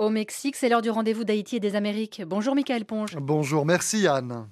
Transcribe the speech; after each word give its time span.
Au 0.00 0.08
Mexique, 0.08 0.56
c'est 0.56 0.70
l'heure 0.70 0.80
du 0.80 0.88
rendez-vous 0.88 1.24
d'Haïti 1.24 1.56
et 1.56 1.60
des 1.60 1.76
Amériques. 1.76 2.22
Bonjour 2.26 2.54
Michael 2.54 2.86
Ponge. 2.86 3.16
Bonjour, 3.20 3.66
merci 3.66 4.06
Anne. 4.06 4.46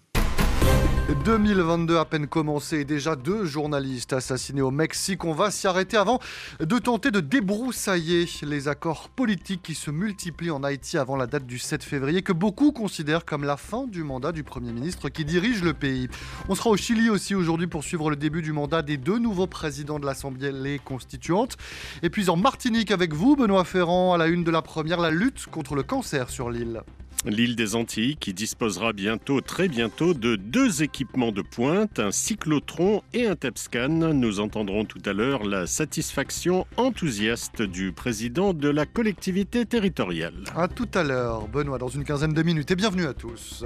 2022 1.28 1.98
à 1.98 2.06
peine 2.06 2.26
commencé 2.26 2.78
et 2.78 2.84
déjà 2.86 3.14
deux 3.14 3.44
journalistes 3.44 4.14
assassinés 4.14 4.62
au 4.62 4.70
Mexique. 4.70 5.26
On 5.26 5.34
va 5.34 5.50
s'y 5.50 5.66
arrêter 5.66 5.98
avant 5.98 6.20
de 6.58 6.78
tenter 6.78 7.10
de 7.10 7.20
débroussailler 7.20 8.24
les 8.44 8.66
accords 8.66 9.10
politiques 9.10 9.60
qui 9.62 9.74
se 9.74 9.90
multiplient 9.90 10.50
en 10.50 10.64
Haïti 10.64 10.96
avant 10.96 11.16
la 11.16 11.26
date 11.26 11.44
du 11.44 11.58
7 11.58 11.84
février 11.84 12.22
que 12.22 12.32
beaucoup 12.32 12.72
considèrent 12.72 13.26
comme 13.26 13.44
la 13.44 13.58
fin 13.58 13.86
du 13.86 14.04
mandat 14.04 14.32
du 14.32 14.42
Premier 14.42 14.72
ministre 14.72 15.10
qui 15.10 15.26
dirige 15.26 15.62
le 15.62 15.74
pays. 15.74 16.08
On 16.48 16.54
sera 16.54 16.70
au 16.70 16.78
Chili 16.78 17.10
aussi 17.10 17.34
aujourd'hui 17.34 17.66
pour 17.66 17.84
suivre 17.84 18.08
le 18.08 18.16
début 18.16 18.40
du 18.40 18.54
mandat 18.54 18.80
des 18.80 18.96
deux 18.96 19.18
nouveaux 19.18 19.46
présidents 19.46 19.98
de 19.98 20.06
l'Assemblée 20.06 20.80
constituante. 20.82 21.58
Et 22.02 22.08
puis 22.08 22.30
en 22.30 22.36
Martinique 22.36 22.90
avec 22.90 23.12
vous, 23.12 23.36
Benoît 23.36 23.64
Ferrand, 23.64 24.14
à 24.14 24.16
la 24.16 24.28
une 24.28 24.44
de 24.44 24.50
la 24.50 24.62
première, 24.62 24.98
la 24.98 25.10
lutte 25.10 25.44
contre 25.50 25.74
le 25.74 25.82
cancer 25.82 26.30
sur 26.30 26.48
l'île. 26.48 26.80
L'île 27.24 27.56
des 27.56 27.74
Antilles 27.74 28.16
qui 28.16 28.32
disposera 28.32 28.92
bientôt, 28.92 29.40
très 29.40 29.68
bientôt, 29.68 30.14
de 30.14 30.36
deux 30.36 30.84
équipements 30.84 31.32
de 31.32 31.42
pointe, 31.42 31.98
un 31.98 32.12
cyclotron 32.12 33.02
et 33.12 33.26
un 33.26 33.34
TEPSCAN. 33.34 33.88
Nous 34.14 34.38
entendrons 34.38 34.84
tout 34.84 35.02
à 35.04 35.12
l'heure 35.12 35.44
la 35.44 35.66
satisfaction 35.66 36.66
enthousiaste 36.76 37.62
du 37.62 37.90
président 37.92 38.54
de 38.54 38.68
la 38.68 38.86
collectivité 38.86 39.66
territoriale. 39.66 40.44
À 40.54 40.68
tout 40.68 40.88
à 40.94 41.02
l'heure, 41.02 41.48
Benoît, 41.48 41.78
dans 41.78 41.88
une 41.88 42.04
quinzaine 42.04 42.34
de 42.34 42.42
minutes 42.42 42.70
et 42.70 42.76
bienvenue 42.76 43.06
à 43.06 43.14
tous. 43.14 43.64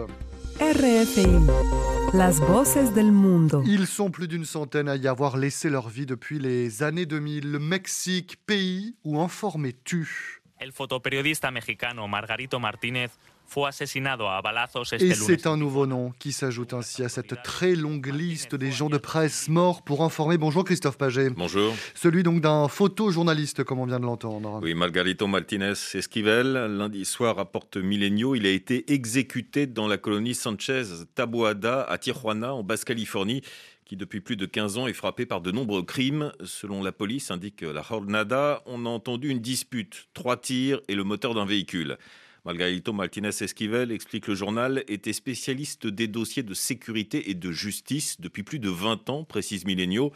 RFI, 0.59 1.27
las 2.15 2.41
voces 2.41 2.93
del 2.95 3.13
mundo. 3.13 3.63
Ils 3.67 3.87
sont 3.87 4.11
plus 4.11 4.29
d'une 4.29 4.45
centaine 4.45 4.89
à 4.89 4.97
y 4.97 5.09
avoir 5.09 5.37
laissé 5.37 5.69
leur 5.69 5.89
vie 5.89 6.07
depuis 6.07 6.39
les 6.39 6.83
années 6.83 7.07
2000. 7.07 7.51
Le 7.51 7.59
Mexique, 7.59 8.37
pays 8.47 8.95
où 9.05 9.21
informer 9.21 9.75
tue. 9.85 10.41
El 10.59 10.71
fotoperiodista 10.71 11.51
mexicano 11.51 12.07
Margarito 12.07 12.61
Martínez 12.61 13.11
et 14.99 15.15
c'est 15.15 15.47
un 15.47 15.57
nouveau 15.57 15.87
nom 15.87 16.13
qui 16.19 16.33
s'ajoute 16.33 16.73
ainsi 16.73 17.03
à 17.03 17.09
cette 17.09 17.43
très 17.43 17.75
longue 17.75 18.07
liste 18.07 18.55
des 18.55 18.71
gens 18.71 18.89
de 18.89 18.99
presse 18.99 19.49
morts 19.49 19.83
pour 19.83 20.03
informer. 20.03 20.39
Bonjour 20.39 20.65
Christophe 20.65 20.97
Paget. 20.97 21.31
Bonjour. 21.31 21.75
Celui 21.95 22.23
donc 22.23 22.41
d'un 22.41 22.69
photojournaliste, 22.69 23.65
comme 23.65 23.79
on 23.81 23.87
vient 23.87 24.01
de 24.01 24.07
l'entendre. 24.07 24.61
Oui, 24.63 24.75
Margarito 24.75 25.27
Martinez 25.27 25.75
Esquivel, 25.95 26.53
lundi 26.79 27.05
soir, 27.05 27.37
rapporte 27.37 27.77
Milenio, 27.77 28.35
il 28.35 28.47
a 28.47 28.51
été 28.51 28.93
exécuté 28.93 29.67
dans 29.67 29.87
la 29.87 29.99
colonie 29.99 30.35
Sanchez 30.35 30.85
Taboada 31.15 31.83
à 31.83 31.99
Tijuana, 31.99 32.55
en 32.55 32.63
Basse-Californie 32.63 33.43
qui 33.85 33.97
depuis 33.97 34.21
plus 34.21 34.37
de 34.37 34.47
15 34.47 34.79
ans 34.79 34.87
est 34.87 34.95
frappé 34.95 35.27
par 35.27 35.43
de 35.43 35.51
nombreux 35.51 35.83
crimes. 35.83 36.33
Selon 36.45 36.83
la 36.83 36.93
police, 36.93 37.31
indique 37.31 37.61
la 37.61 37.83
Jornada, 37.83 38.63
on 38.65 38.87
a 38.87 38.89
entendu 38.89 39.29
une 39.29 39.41
dispute, 39.41 40.09
trois 40.15 40.39
tirs 40.39 40.81
et 40.89 40.95
le 40.95 41.05
moteur 41.05 41.35
d'un 41.35 41.45
véhicule. 41.45 41.99
Margarito 42.45 42.93
Martinez 42.93 43.29
Esquivel, 43.41 43.93
explique 43.93 44.27
le 44.27 44.35
journal, 44.35 44.83
était 44.89 45.13
spécialiste 45.13 45.87
des 45.87 46.09
dossiers 46.09 46.43
de 46.43 46.55
sécurité 46.55 47.31
et 47.31 47.35
de 47.35 47.53
justice 47.53 48.21
depuis 48.21 48.43
plus 48.43 48.59
de 48.59 48.69
20 48.69 49.11
ans, 49.11 49.23
précise 49.23 49.65
Millenio. 49.65 50.13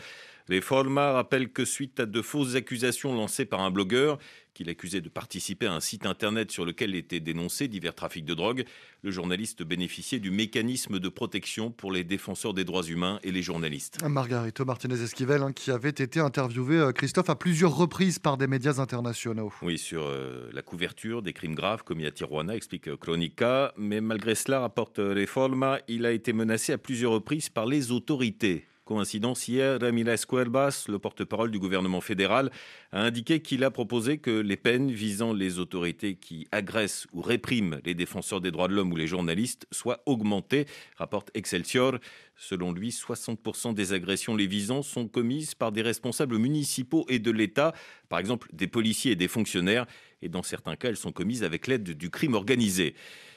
Les 0.48 0.60
Forma 0.60 1.12
rappellent 1.12 1.50
que 1.50 1.64
suite 1.64 1.98
à 1.98 2.06
de 2.06 2.22
fausses 2.22 2.54
accusations 2.54 3.12
lancées 3.12 3.46
par 3.46 3.60
un 3.60 3.72
blogueur, 3.72 4.18
qu'il 4.54 4.70
accusait 4.70 5.00
de 5.00 5.08
participer 5.08 5.66
à 5.66 5.74
un 5.74 5.80
site 5.80 6.06
internet 6.06 6.50
sur 6.50 6.64
lequel 6.64 6.94
étaient 6.94 7.20
dénoncés 7.20 7.68
divers 7.68 7.94
trafics 7.94 8.24
de 8.24 8.32
drogue, 8.32 8.64
le 9.02 9.10
journaliste 9.10 9.62
bénéficiait 9.62 10.20
du 10.20 10.30
mécanisme 10.30 10.98
de 10.98 11.08
protection 11.08 11.70
pour 11.70 11.92
les 11.92 12.04
défenseurs 12.04 12.54
des 12.54 12.64
droits 12.64 12.84
humains 12.84 13.18
et 13.22 13.32
les 13.32 13.42
journalistes. 13.42 14.02
Margarito 14.08 14.64
Martinez 14.64 15.02
Esquivel, 15.02 15.42
hein, 15.42 15.52
qui 15.52 15.72
avait 15.72 15.90
été 15.90 16.20
interviewé, 16.20 16.76
euh, 16.76 16.92
Christophe, 16.92 17.28
à 17.28 17.34
plusieurs 17.34 17.76
reprises 17.76 18.18
par 18.18 18.36
des 18.36 18.46
médias 18.46 18.78
internationaux. 18.78 19.52
Oui, 19.62 19.76
sur 19.76 20.04
euh, 20.06 20.48
la 20.52 20.62
couverture 20.62 21.22
des 21.22 21.32
crimes 21.32 21.54
graves 21.56 21.82
commis 21.82 22.06
à 22.06 22.12
Tijuana, 22.12 22.54
explique 22.54 22.94
Chronica. 22.96 23.74
Mais 23.76 24.00
malgré 24.00 24.34
cela, 24.34 24.60
rapporte 24.60 24.98
Reforma, 24.98 25.80
il 25.88 26.06
a 26.06 26.12
été 26.12 26.32
menacé 26.32 26.72
à 26.72 26.78
plusieurs 26.78 27.12
reprises 27.12 27.50
par 27.50 27.66
les 27.66 27.90
autorités. 27.90 28.64
Coïncidence, 28.86 29.48
hier, 29.48 29.80
Ramírez 29.80 30.20
Cuervas, 30.28 30.84
le 30.86 31.00
porte-parole 31.00 31.50
du 31.50 31.58
gouvernement 31.58 32.00
fédéral, 32.00 32.52
a 32.92 33.02
indiqué 33.02 33.40
qu'il 33.40 33.64
a 33.64 33.72
proposé 33.72 34.18
que 34.18 34.30
les 34.30 34.56
peines 34.56 34.92
visant 34.92 35.32
les 35.32 35.58
autorités 35.58 36.14
qui 36.14 36.46
agressent 36.52 37.08
ou 37.12 37.20
répriment 37.20 37.80
les 37.84 37.94
défenseurs 37.94 38.40
des 38.40 38.52
droits 38.52 38.68
de 38.68 38.74
l'homme 38.74 38.92
ou 38.92 38.96
les 38.96 39.08
journalistes 39.08 39.66
soient 39.72 40.02
augmentées, 40.06 40.66
rapporte 40.94 41.32
Excelsior. 41.34 41.98
Selon 42.36 42.72
lui, 42.72 42.90
60% 42.90 43.74
des 43.74 43.92
agressions 43.92 44.36
les 44.36 44.46
visant 44.46 44.82
sont 44.82 45.08
commises 45.08 45.56
par 45.56 45.72
des 45.72 45.82
responsables 45.82 46.38
municipaux 46.38 47.06
et 47.08 47.18
de 47.18 47.32
l'État, 47.32 47.74
par 48.08 48.20
exemple 48.20 48.48
des 48.52 48.68
policiers 48.68 49.12
et 49.12 49.16
des 49.16 49.26
fonctionnaires, 49.26 49.86
et 50.22 50.28
dans 50.28 50.44
certains 50.44 50.76
cas, 50.76 50.90
elles 50.90 50.96
sont 50.96 51.12
commises 51.12 51.42
avec 51.42 51.66
l'aide 51.66 51.90
du 51.90 52.08
crime 52.08 52.34
organisé. 52.34 52.94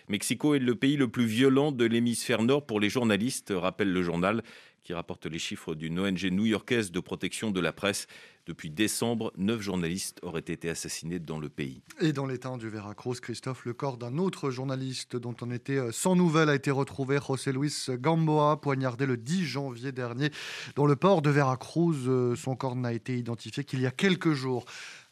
Mexico 0.10 0.56
est 0.56 0.60
le 0.60 0.74
pays 0.74 0.98
le 0.98 1.08
plus 1.08 1.28
violent 1.28 1.72
de 1.72 1.86
l'hémisphère 1.86 2.42
nord 2.42 2.66
pour 2.66 2.80
les 2.80 2.90
journalistes, 2.90 3.54
rappelle 3.56 3.94
le 3.94 4.02
journal 4.02 4.42
qui 4.84 4.94
rapporte 4.94 5.26
les 5.26 5.40
chiffres 5.40 5.76
d'une 5.76 6.00
ONG 6.00 6.26
new-yorkaise 6.26 6.92
de 6.92 7.00
protection 7.00 7.52
de 7.52 7.60
la 7.60 7.72
presse. 7.72 8.08
Depuis 8.46 8.72
décembre, 8.72 9.32
neuf 9.38 9.62
journalistes 9.62 10.20
auraient 10.24 10.40
été 10.40 10.70
assassinés 10.70 11.20
dans 11.20 11.40
le 11.40 11.50
pays. 11.50 11.84
Et 12.02 12.14
dans 12.14 12.26
l'état 12.26 12.58
du 12.58 12.68
Veracruz, 12.68 13.20
Christophe, 13.22 13.64
le 13.66 13.74
corps 13.74 13.98
d'un 13.98 14.18
autre 14.18 14.50
journaliste 14.50 15.16
dont 15.16 15.36
on 15.42 15.52
était 15.52 15.78
euh, 15.78 15.92
sans 15.92 16.16
nouvelles 16.16 16.50
a 16.50 16.56
été 16.56 16.72
retrouvé, 16.72 17.20
José 17.26 17.52
Luis 17.52 17.86
Gamboa, 17.90 18.60
poignardé 18.60 19.06
le 19.06 19.18
10 19.18 19.46
janvier 19.46 19.92
dernier 19.92 20.32
dans 20.76 20.88
le 20.88 20.96
port 20.96 21.22
de 21.22 21.30
Veracruz. 21.30 22.08
Euh, 22.08 22.36
son 22.36 22.56
corps 22.56 22.76
n'a 22.76 22.92
été 22.92 23.18
identifié 23.18 23.64
qu'il 23.64 23.82
y 23.82 23.86
a 23.86 23.92
quelques 23.92 24.34
jours 24.34 24.66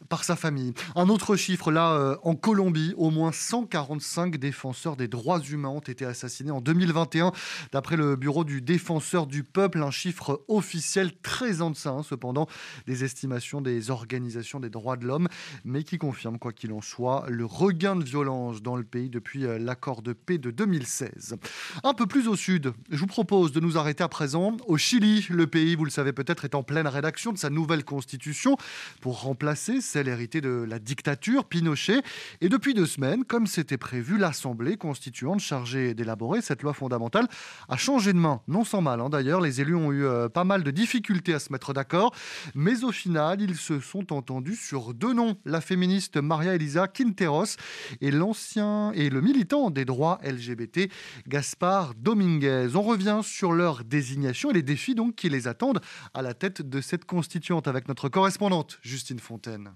par 0.09 0.23
sa 0.23 0.35
famille. 0.35 0.73
Un 0.95 1.09
autre 1.09 1.35
chiffre, 1.35 1.71
là, 1.71 1.93
euh, 1.93 2.15
en 2.23 2.35
Colombie, 2.35 2.93
au 2.97 3.09
moins 3.09 3.31
145 3.31 4.37
défenseurs 4.37 4.95
des 4.95 5.07
droits 5.07 5.39
humains 5.39 5.69
ont 5.69 5.79
été 5.79 6.05
assassinés 6.05 6.51
en 6.51 6.61
2021, 6.61 7.31
d'après 7.71 7.97
le 7.97 8.15
Bureau 8.15 8.43
du 8.43 8.61
défenseur 8.61 9.27
du 9.27 9.43
peuple, 9.43 9.81
un 9.81 9.91
chiffre 9.91 10.43
officiel 10.47 11.11
très 11.21 11.61
en 11.61 11.71
deçà, 11.71 11.95
cependant, 12.03 12.47
des 12.85 13.03
estimations 13.03 13.61
des 13.61 13.89
organisations 13.89 14.59
des 14.59 14.69
droits 14.69 14.97
de 14.97 15.05
l'homme, 15.05 15.27
mais 15.65 15.83
qui 15.83 15.97
confirme, 15.97 16.37
quoi 16.37 16.53
qu'il 16.53 16.71
en 16.73 16.81
soit, 16.81 17.25
le 17.27 17.45
regain 17.45 17.95
de 17.95 18.03
violence 18.03 18.61
dans 18.61 18.75
le 18.75 18.83
pays 18.83 19.09
depuis 19.09 19.45
euh, 19.45 19.57
l'accord 19.57 20.01
de 20.01 20.13
paix 20.13 20.37
de 20.37 20.51
2016. 20.51 21.35
Un 21.83 21.93
peu 21.93 22.05
plus 22.05 22.27
au 22.27 22.35
sud, 22.35 22.73
je 22.89 22.97
vous 22.97 23.07
propose 23.07 23.51
de 23.51 23.59
nous 23.59 23.77
arrêter 23.77 24.03
à 24.03 24.07
présent 24.07 24.55
au 24.67 24.77
Chili. 24.77 25.25
Le 25.29 25.47
pays, 25.47 25.75
vous 25.75 25.85
le 25.85 25.91
savez 25.91 26.13
peut-être, 26.13 26.45
est 26.45 26.55
en 26.55 26.63
pleine 26.63 26.87
rédaction 26.87 27.31
de 27.31 27.37
sa 27.37 27.49
nouvelle 27.49 27.83
constitution 27.83 28.57
pour 29.01 29.21
remplacer 29.21 29.81
celle 29.87 30.07
héritée 30.07 30.41
de 30.41 30.65
la 30.67 30.79
dictature 30.79 31.45
Pinochet. 31.45 32.01
Et 32.41 32.49
depuis 32.49 32.73
deux 32.73 32.85
semaines, 32.85 33.23
comme 33.23 33.47
c'était 33.47 33.77
prévu, 33.77 34.17
l'Assemblée 34.17 34.77
constituante 34.77 35.39
chargée 35.39 35.93
d'élaborer 35.93 36.41
cette 36.41 36.61
loi 36.61 36.73
fondamentale 36.73 37.27
a 37.69 37.77
changé 37.77 38.13
de 38.13 38.19
main. 38.19 38.41
Non 38.47 38.63
sans 38.63 38.81
mal, 38.81 38.99
hein. 38.99 39.09
d'ailleurs, 39.09 39.41
les 39.41 39.61
élus 39.61 39.75
ont 39.75 39.91
eu 39.91 40.05
euh, 40.05 40.29
pas 40.29 40.43
mal 40.43 40.63
de 40.63 40.71
difficultés 40.71 41.33
à 41.33 41.39
se 41.39 41.51
mettre 41.51 41.73
d'accord. 41.73 42.13
Mais 42.53 42.83
au 42.83 42.91
final, 42.91 43.41
ils 43.41 43.55
se 43.55 43.79
sont 43.79 44.13
entendus 44.13 44.55
sur 44.55 44.93
deux 44.93 45.13
noms. 45.13 45.37
La 45.45 45.61
féministe 45.61 46.17
Maria 46.17 46.55
Elisa 46.55 46.87
Quinteros 46.87 47.55
et 48.01 48.11
l'ancien 48.11 48.91
et 48.93 49.09
le 49.09 49.21
militant 49.21 49.69
des 49.69 49.85
droits 49.85 50.19
LGBT 50.23 50.91
Gaspard 51.27 51.93
Dominguez. 51.95 52.69
On 52.75 52.81
revient 52.81 53.21
sur 53.23 53.53
leur 53.53 53.83
désignation 53.83 54.51
et 54.51 54.53
les 54.53 54.63
défis 54.63 54.95
donc 54.95 55.15
qui 55.15 55.29
les 55.29 55.47
attendent 55.47 55.81
à 56.13 56.21
la 56.21 56.33
tête 56.33 56.61
de 56.61 56.81
cette 56.81 57.05
constituante 57.05 57.67
avec 57.67 57.87
notre 57.87 58.09
correspondante 58.09 58.79
Justine 58.81 59.19
Fontaine. 59.19 59.71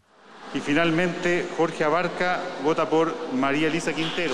Et 0.55 0.59
finalement, 0.59 1.11
Jorge 1.57 1.81
Abarca 1.81 2.41
vota 2.63 2.85
por 2.85 3.13
María 3.33 3.67
Elisa 3.67 3.93
Quintero. 3.93 4.33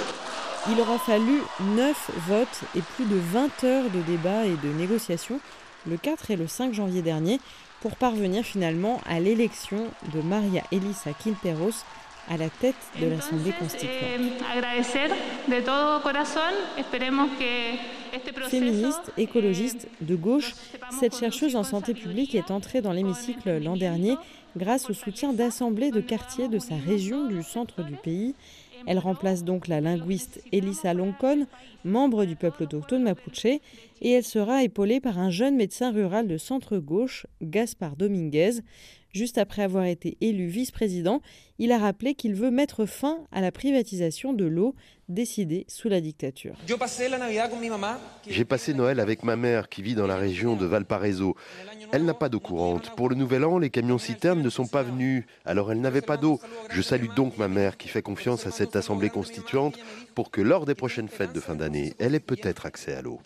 Il 0.69 0.81
aura 0.81 0.97
fallu 0.97 1.41
9 1.61 2.11
votes 2.27 2.61
et 2.75 2.81
plus 2.81 3.05
de 3.05 3.15
20 3.15 3.63
heures 3.63 3.89
de 3.89 4.01
débats 4.01 4.45
et 4.45 4.57
de 4.57 4.73
négociations 4.73 5.39
le 5.89 5.95
4 5.95 6.31
et 6.31 6.35
le 6.35 6.47
5 6.47 6.73
janvier 6.73 7.01
dernier 7.01 7.39
pour 7.81 7.95
parvenir 7.95 8.43
finalement 8.43 8.99
à 9.07 9.19
l'élection 9.19 9.87
de 10.13 10.21
Maria 10.21 10.63
Elisa 10.71 11.11
Quinteros 11.23 11.85
à 12.29 12.35
la 12.35 12.49
tête 12.49 12.75
de 12.99 13.07
l'Assemblée 13.07 13.53
constituante. 13.53 13.93
Féministe, 18.49 19.11
écologiste, 19.17 19.87
de 20.01 20.15
gauche, 20.15 20.53
cette 20.99 21.15
chercheuse 21.15 21.55
en 21.55 21.63
santé 21.63 21.93
publique 21.93 22.35
est 22.35 22.51
entrée 22.51 22.81
dans 22.81 22.93
l'hémicycle 22.93 23.57
l'an 23.61 23.75
dernier 23.75 24.15
grâce 24.55 24.89
au 24.89 24.93
soutien 24.93 25.33
d'assemblées 25.33 25.91
de 25.91 26.01
quartiers 26.01 26.47
de 26.47 26.59
sa 26.59 26.75
région 26.75 27.27
du 27.27 27.43
centre 27.43 27.83
du 27.83 27.95
pays. 27.95 28.35
Elle 28.85 28.99
remplace 28.99 29.43
donc 29.43 29.67
la 29.67 29.81
linguiste 29.81 30.41
Elisa 30.51 30.93
Loncon, 30.93 31.45
membre 31.83 32.25
du 32.25 32.35
peuple 32.35 32.63
autochtone 32.63 33.03
mapuche, 33.03 33.45
et 33.45 33.61
elle 34.11 34.23
sera 34.23 34.63
épaulée 34.63 34.99
par 34.99 35.19
un 35.19 35.29
jeune 35.29 35.55
médecin 35.55 35.91
rural 35.91 36.27
de 36.27 36.37
centre-gauche, 36.37 37.27
Gaspard 37.41 37.95
Dominguez. 37.95 38.61
Juste 39.13 39.37
après 39.37 39.63
avoir 39.63 39.85
été 39.85 40.17
élu 40.21 40.47
vice-président, 40.47 41.21
il 41.59 41.71
a 41.71 41.79
rappelé 41.79 42.13
qu'il 42.13 42.35
veut 42.35 42.51
mettre 42.51 42.85
fin 42.85 43.19
à 43.31 43.41
la 43.41 43.51
privatisation 43.51 44.33
de 44.33 44.45
l'eau 44.45 44.75
décidée 45.09 45.65
sous 45.69 45.89
la 45.89 46.01
dictature. 46.01 46.55
J'ai 48.27 48.45
passé 48.45 48.73
Noël 48.73 48.99
avec 48.99 49.23
ma 49.23 49.35
mère 49.35 49.69
qui 49.69 49.81
vit 49.81 49.95
dans 49.95 50.07
la 50.07 50.17
région 50.17 50.55
de 50.55 50.65
Valparaiso. 50.65 51.35
Elle 51.91 52.05
n'a 52.05 52.13
pas 52.13 52.29
d'eau 52.29 52.39
courante. 52.39 52.95
Pour 52.95 53.09
le 53.09 53.15
nouvel 53.15 53.45
an, 53.45 53.57
les 53.57 53.69
camions 53.69 53.97
citernes 53.97 54.41
ne 54.41 54.49
sont 54.49 54.67
pas 54.67 54.83
venus, 54.83 55.23
alors 55.45 55.71
elles 55.71 55.81
n'avaient 55.81 56.01
pas 56.01 56.17
d'eau. 56.17 56.39
Je 56.69 56.81
salue 56.81 57.13
donc 57.15 57.37
ma 57.37 57.47
mère 57.47 57.77
qui 57.77 57.87
fait 57.87 58.01
confiance 58.01 58.45
à 58.45 58.51
cette 58.51 58.75
Assemblée 58.75 59.09
constituante 59.09 59.77
pour 60.15 60.31
que 60.31 60.41
lors 60.41 60.65
des 60.65 60.75
prochaines 60.75 61.07
fêtes 61.09 61.33
de 61.33 61.39
fin 61.39 61.55
d'année, 61.55 61.93
elle 61.99 62.15
ait 62.15 62.19
peut-être 62.19 62.65
accès 62.65 62.93
à 62.93 63.01
l'eau. 63.01 63.19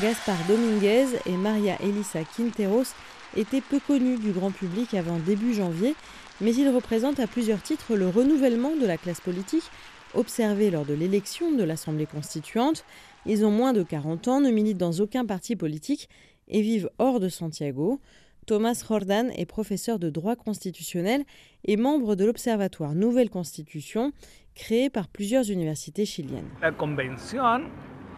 Gaspar 0.00 0.36
Dominguez 0.46 1.06
et 1.26 1.32
Maria 1.32 1.76
Elisa 1.82 2.20
Quinteros 2.36 2.94
étaient 3.36 3.60
peu 3.60 3.80
connus 3.80 4.18
du 4.18 4.30
grand 4.30 4.50
public 4.50 4.94
avant 4.94 5.18
début 5.18 5.54
janvier, 5.54 5.94
mais 6.40 6.54
ils 6.54 6.68
représentent 6.68 7.20
à 7.20 7.26
plusieurs 7.26 7.62
titres 7.62 7.96
le 7.96 8.08
renouvellement 8.08 8.76
de 8.76 8.86
la 8.86 8.96
classe 8.96 9.20
politique 9.20 9.70
observé 10.14 10.70
lors 10.70 10.84
de 10.84 10.94
l'élection 10.94 11.52
de 11.52 11.62
l'Assemblée 11.62 12.06
constituante. 12.06 12.84
Ils 13.26 13.44
ont 13.44 13.50
moins 13.50 13.72
de 13.72 13.82
40 13.82 14.28
ans, 14.28 14.40
ne 14.40 14.50
militent 14.50 14.78
dans 14.78 15.00
aucun 15.00 15.24
parti 15.24 15.56
politique 15.56 16.08
et 16.48 16.62
vivent 16.62 16.90
hors 16.98 17.20
de 17.20 17.28
Santiago. 17.28 18.00
Thomas 18.46 18.82
Jordan 18.88 19.30
est 19.36 19.46
professeur 19.46 19.98
de 19.98 20.10
droit 20.10 20.34
constitutionnel 20.34 21.24
et 21.64 21.76
membre 21.76 22.16
de 22.16 22.24
l'Observatoire 22.24 22.94
Nouvelle 22.94 23.30
Constitution, 23.30 24.12
créé 24.54 24.90
par 24.90 25.08
plusieurs 25.08 25.50
universités 25.50 26.04
chiliennes. 26.04 26.48
La 26.60 26.72
convention 26.72 27.68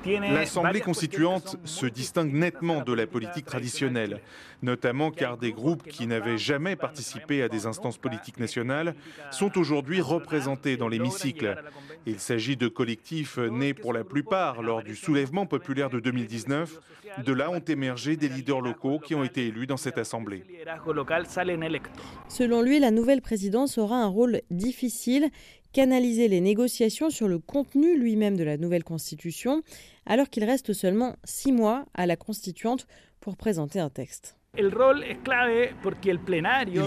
L'Assemblée 0.04 0.80
constituante 0.80 1.56
se 1.64 1.86
distingue 1.86 2.32
nettement 2.32 2.82
de 2.82 2.92
la 2.92 3.06
politique 3.06 3.46
traditionnelle, 3.46 4.20
notamment 4.62 5.10
car 5.10 5.36
des 5.36 5.52
groupes 5.52 5.84
qui 5.84 6.06
n'avaient 6.06 6.38
jamais 6.38 6.76
participé 6.76 7.42
à 7.42 7.48
des 7.48 7.66
instances 7.66 7.98
politiques 7.98 8.38
nationales 8.38 8.94
sont 9.30 9.58
aujourd'hui 9.58 10.00
représentés 10.00 10.76
dans 10.76 10.88
l'hémicycle. 10.88 11.62
Il 12.06 12.18
s'agit 12.18 12.56
de 12.56 12.68
collectifs 12.68 13.38
nés 13.38 13.74
pour 13.74 13.92
la 13.92 14.04
plupart 14.04 14.62
lors 14.62 14.82
du 14.82 14.96
soulèvement 14.96 15.46
populaire 15.46 15.90
de 15.90 16.00
2019. 16.00 16.80
De 17.24 17.32
là 17.32 17.50
ont 17.50 17.60
émergé 17.60 18.16
des 18.16 18.28
leaders 18.28 18.60
locaux 18.60 18.98
qui 18.98 19.14
ont 19.14 19.24
été 19.24 19.46
élus 19.46 19.66
dans 19.66 19.76
cette 19.76 19.98
Assemblée. 19.98 20.44
Selon 22.28 22.62
lui, 22.62 22.78
la 22.80 22.90
nouvelle 22.90 23.22
présidence 23.22 23.78
aura 23.78 23.96
un 23.96 24.06
rôle 24.06 24.40
difficile 24.50 25.30
canaliser 25.72 26.28
les 26.28 26.40
négociations 26.40 27.10
sur 27.10 27.28
le 27.28 27.38
contenu 27.38 27.98
lui-même 27.98 28.36
de 28.36 28.44
la 28.44 28.56
nouvelle 28.56 28.84
constitution, 28.84 29.62
alors 30.06 30.28
qu'il 30.28 30.44
reste 30.44 30.72
seulement 30.72 31.16
six 31.24 31.52
mois 31.52 31.86
à 31.94 32.06
la 32.06 32.16
constituante 32.16 32.86
pour 33.20 33.36
présenter 33.36 33.80
un 33.80 33.90
texte. 33.90 34.36
Ils 34.54 34.68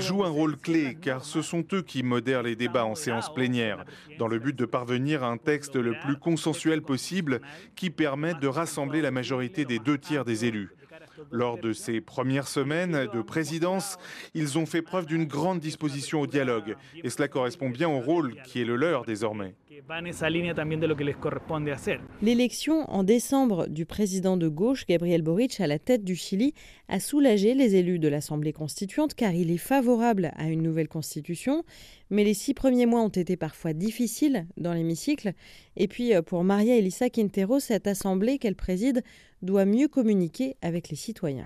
jouent 0.01 0.23
un 0.23 0.29
rôle 0.29 0.55
clé 0.55 0.95
car 1.01 1.25
ce 1.25 1.41
sont 1.41 1.63
eux 1.73 1.81
qui 1.81 2.03
modèrent 2.03 2.43
les 2.43 2.55
débats 2.55 2.85
en 2.85 2.93
séance 2.93 3.33
plénière, 3.33 3.85
dans 4.19 4.27
le 4.27 4.37
but 4.37 4.55
de 4.55 4.65
parvenir 4.65 5.23
à 5.23 5.29
un 5.29 5.37
texte 5.37 5.75
le 5.75 5.95
plus 6.05 6.17
consensuel 6.17 6.83
possible 6.83 7.41
qui 7.75 7.89
permette 7.89 8.39
de 8.39 8.47
rassembler 8.47 9.01
la 9.01 9.09
majorité 9.09 9.65
des 9.65 9.79
deux 9.79 9.97
tiers 9.97 10.25
des 10.25 10.45
élus. 10.45 10.69
Lors 11.31 11.57
de 11.57 11.73
ces 11.73 12.01
premières 12.01 12.47
semaines 12.47 13.07
de 13.13 13.21
présidence, 13.21 13.97
ils 14.33 14.57
ont 14.57 14.65
fait 14.65 14.81
preuve 14.81 15.05
d'une 15.05 15.25
grande 15.25 15.59
disposition 15.59 16.21
au 16.21 16.27
dialogue, 16.27 16.75
et 17.03 17.09
cela 17.09 17.27
correspond 17.27 17.69
bien 17.69 17.89
au 17.89 17.99
rôle 17.99 18.35
qui 18.43 18.61
est 18.61 18.65
le 18.65 18.75
leur 18.75 19.05
désormais. 19.05 19.55
L'élection 22.21 22.89
en 22.89 23.03
décembre 23.03 23.67
du 23.67 23.85
président 23.85 24.37
de 24.37 24.47
gauche, 24.47 24.85
Gabriel 24.85 25.21
Boric, 25.21 25.59
à 25.59 25.67
la 25.67 25.79
tête 25.79 26.05
du 26.05 26.15
Chili, 26.15 26.53
a 26.87 27.01
soulagé 27.01 27.53
les 27.53 27.75
élus 27.75 27.99
de 27.99 28.07
l'Assemblée 28.07 28.53
constituante 28.53 29.15
car 29.15 29.33
il 29.33 29.51
est 29.51 29.57
favorable 29.57 30.31
à 30.37 30.47
une 30.47 30.61
nouvelle 30.61 30.87
constitution. 30.87 31.63
Mais 32.09 32.23
les 32.23 32.33
six 32.33 32.53
premiers 32.53 32.85
mois 32.85 33.01
ont 33.01 33.09
été 33.09 33.35
parfois 33.35 33.73
difficiles 33.73 34.45
dans 34.55 34.73
l'hémicycle. 34.73 35.33
Et 35.75 35.89
puis, 35.89 36.15
euh, 36.15 36.21
pour 36.21 36.45
Maria 36.45 36.77
Elisa 36.77 37.09
Quintero, 37.09 37.59
cette 37.59 37.87
Assemblée 37.87 38.37
qu'elle 38.37 38.55
préside 38.55 39.03
doit 39.41 39.65
mieux 39.65 39.89
communiquer 39.89 40.55
avec 40.61 40.87
les 40.89 40.95
citoyens. 40.95 41.45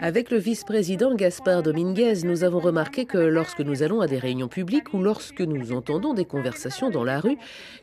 Avec 0.00 0.30
le 0.30 0.38
vice-président 0.38 1.14
Gaspard 1.14 1.62
Dominguez, 1.62 2.24
nous 2.24 2.42
avons 2.42 2.58
remarqué 2.58 3.04
que 3.04 3.18
lorsque 3.18 3.60
nous 3.60 3.84
allons 3.84 4.00
à 4.00 4.08
des 4.08 4.18
réunions 4.18 4.48
publiques 4.48 4.92
ou 4.94 5.02
lorsque 5.02 5.42
nous 5.42 5.72
entendons 5.72 6.12
des 6.12 6.24
conversations 6.24 6.90
dans 6.90 7.04
la 7.04 7.20
rue, 7.20 7.36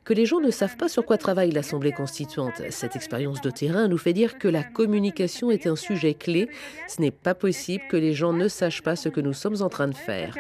que 0.04 0.14
les 0.14 0.26
gens 0.26 0.42
ne 0.42 0.52
savent 0.52 0.76
pas 0.76 0.90
sur 0.90 1.06
quoi 1.06 1.18
travaille 1.18 1.52
l'Assemblée 1.52 1.94
constituante. 1.94 2.62
Cette 2.72 2.98
expérience 2.98 3.40
de 3.40 3.52
terrain 3.52 3.88
nous 3.88 3.98
fait 3.98 4.12
dire 4.12 4.38
que 4.38 4.50
la 4.50 4.64
communication 4.64 5.50
est 5.50 5.66
un 5.66 5.78
sujet 5.78 6.14
clé. 6.14 6.50
Ce 6.88 7.00
n'est 7.02 7.12
pas 7.12 7.36
possible 7.36 7.86
que 7.90 7.98
les 7.98 8.14
gens 8.14 8.34
ne 8.34 8.50
sachent 8.50 8.84
pas 8.84 8.98
ce 8.98 9.08
que 9.08 9.22
nous 9.22 9.34
sommes 9.34 9.62
en 9.62 9.70
train 9.70 9.88
de 9.88 9.96
faire. 9.96 10.36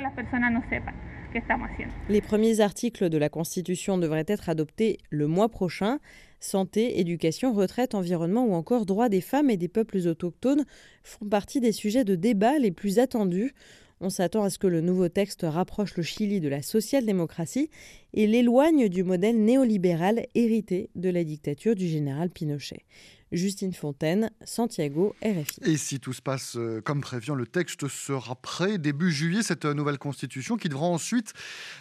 Les 2.10 2.22
premiers 2.22 2.60
articles 2.60 3.10
de 3.10 3.18
la 3.18 3.30
Constitution 3.30 3.98
devraient 3.98 4.25
être 4.28 4.50
adoptés 4.50 4.98
le 5.12 5.28
mois 5.28 5.48
prochain. 5.48 6.00
Santé, 6.40 7.00
éducation, 7.00 7.54
retraite, 7.54 7.96
environnement 7.96 8.46
ou 8.46 8.54
encore 8.54 8.86
droits 8.86 9.10
des 9.10 9.22
femmes 9.22 9.50
et 9.50 9.58
des 9.58 9.68
peuples 9.68 10.08
autochtones 10.08 10.66
font 11.04 11.26
partie 11.26 11.60
des 11.60 11.72
sujets 11.72 12.06
de 12.06 12.16
débat 12.16 12.60
les 12.60 12.72
plus 12.72 13.00
attendus. 13.00 13.54
On 14.02 14.10
s'attend 14.10 14.44
à 14.44 14.50
ce 14.50 14.58
que 14.58 14.68
le 14.68 14.80
nouveau 14.80 15.10
texte 15.10 15.46
rapproche 15.48 15.98
le 15.98 16.04
Chili 16.04 16.40
de 16.40 16.48
la 16.48 16.62
social-démocratie 16.62 17.70
et 18.14 18.28
l'éloigne 18.28 18.88
du 18.88 19.04
modèle 19.04 19.44
néolibéral 19.44 20.26
hérité 20.36 20.90
de 20.96 21.10
la 21.10 21.26
dictature 21.26 21.76
du 21.76 21.88
général 21.88 22.30
Pinochet. 22.30 22.86
Justine 23.31 23.74
Fontaine, 23.74 24.31
Santiago, 24.44 25.16
RFI. 25.24 25.62
Et 25.64 25.78
si 25.78 26.00
tout 26.00 26.14
se 26.14 26.22
passe 26.22 26.56
euh, 26.56 26.81
comme 26.81 27.02
prévu, 27.02 27.34
le 27.36 27.46
texte 27.46 27.88
sera 27.88 28.36
prêt 28.36 28.78
début 28.78 29.12
juillet, 29.12 29.44
cette 29.44 29.66
euh, 29.66 29.74
nouvelle 29.74 30.00
constitution 30.00 30.58
qui 30.58 30.70
devra 30.70 30.88
ensuite 30.88 31.34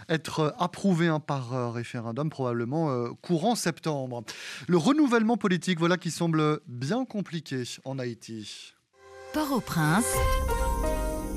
être 0.08 0.40
euh, 0.40 0.50
approuvée 0.58 1.08
hein, 1.08 1.20
par 1.20 1.72
référendum, 1.72 2.28
probablement 2.28 3.12
courant 3.22 3.54
septembre. 3.54 4.24
Le 4.66 4.76
renouvellement 4.76 5.36
politique, 5.36 5.78
voilà 5.78 5.96
qui 5.96 6.10
semble 6.10 6.60
bien 6.66 7.04
compliqué 7.04 7.62
en 7.84 7.98
Haïti. 7.98 8.74
Port-au-Prince. 9.32 10.06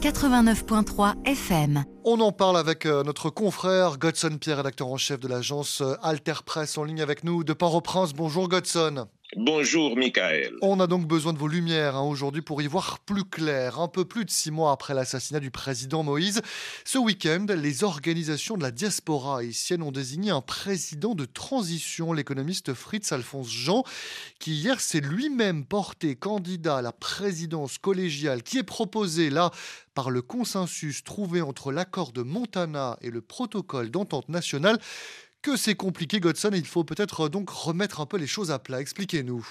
89.3 0.01 1.25
FM. 1.25 1.83
On 2.03 2.19
en 2.21 2.31
parle 2.31 2.57
avec 2.57 2.85
notre 2.85 3.29
confrère 3.29 3.99
Godson 3.99 4.37
Pierre, 4.39 4.57
rédacteur 4.57 4.87
en 4.87 4.97
chef 4.97 5.19
de 5.19 5.27
l'agence 5.27 5.83
Alter 6.01 6.41
Press 6.45 6.77
en 6.77 6.83
ligne 6.83 7.01
avec 7.01 7.23
nous 7.23 7.43
de 7.43 7.53
Port-au-Prince. 7.53 8.13
Bonjour 8.13 8.49
Godson. 8.49 9.07
Bonjour 9.37 9.95
Michael. 9.95 10.57
On 10.61 10.81
a 10.81 10.87
donc 10.87 11.07
besoin 11.07 11.31
de 11.31 11.37
vos 11.37 11.47
lumières 11.47 11.95
hein, 11.95 12.01
aujourd'hui 12.01 12.41
pour 12.41 12.61
y 12.61 12.67
voir 12.67 12.99
plus 12.99 13.23
clair. 13.23 13.79
Un 13.79 13.87
peu 13.87 14.03
plus 14.03 14.25
de 14.25 14.29
six 14.29 14.51
mois 14.51 14.73
après 14.73 14.93
l'assassinat 14.93 15.39
du 15.39 15.51
président 15.51 16.03
Moïse, 16.03 16.41
ce 16.83 16.97
week-end, 16.97 17.45
les 17.47 17.85
organisations 17.85 18.57
de 18.57 18.63
la 18.63 18.71
diaspora 18.71 19.39
haïtienne 19.39 19.83
ont 19.83 19.93
désigné 19.93 20.31
un 20.31 20.41
président 20.41 21.15
de 21.15 21.23
transition, 21.23 22.11
l'économiste 22.11 22.73
Fritz 22.73 23.09
Alphonse 23.13 23.49
Jean, 23.49 23.85
qui 24.39 24.51
hier 24.51 24.81
s'est 24.81 24.99
lui-même 24.99 25.63
porté 25.63 26.17
candidat 26.17 26.77
à 26.77 26.81
la 26.81 26.91
présidence 26.91 27.77
collégiale 27.77 28.43
qui 28.43 28.57
est 28.57 28.63
proposée 28.63 29.29
là 29.29 29.51
par 29.93 30.09
le 30.09 30.21
consensus 30.21 31.05
trouvé 31.05 31.41
entre 31.41 31.71
l'accord 31.71 32.11
de 32.11 32.21
Montana 32.21 32.97
et 32.99 33.09
le 33.09 33.21
protocole 33.21 33.91
d'entente 33.91 34.27
nationale 34.27 34.77
que 35.41 35.57
c'est 35.57 35.75
compliqué, 35.75 36.19
Godson, 36.19 36.51
il 36.53 36.65
faut 36.65 36.83
peut-être 36.83 37.29
donc 37.29 37.49
remettre 37.49 37.99
un 37.99 38.05
peu 38.05 38.17
les 38.17 38.27
choses 38.27 38.51
à 38.51 38.59
plat. 38.59 38.81
Expliquez-nous. 38.81 39.45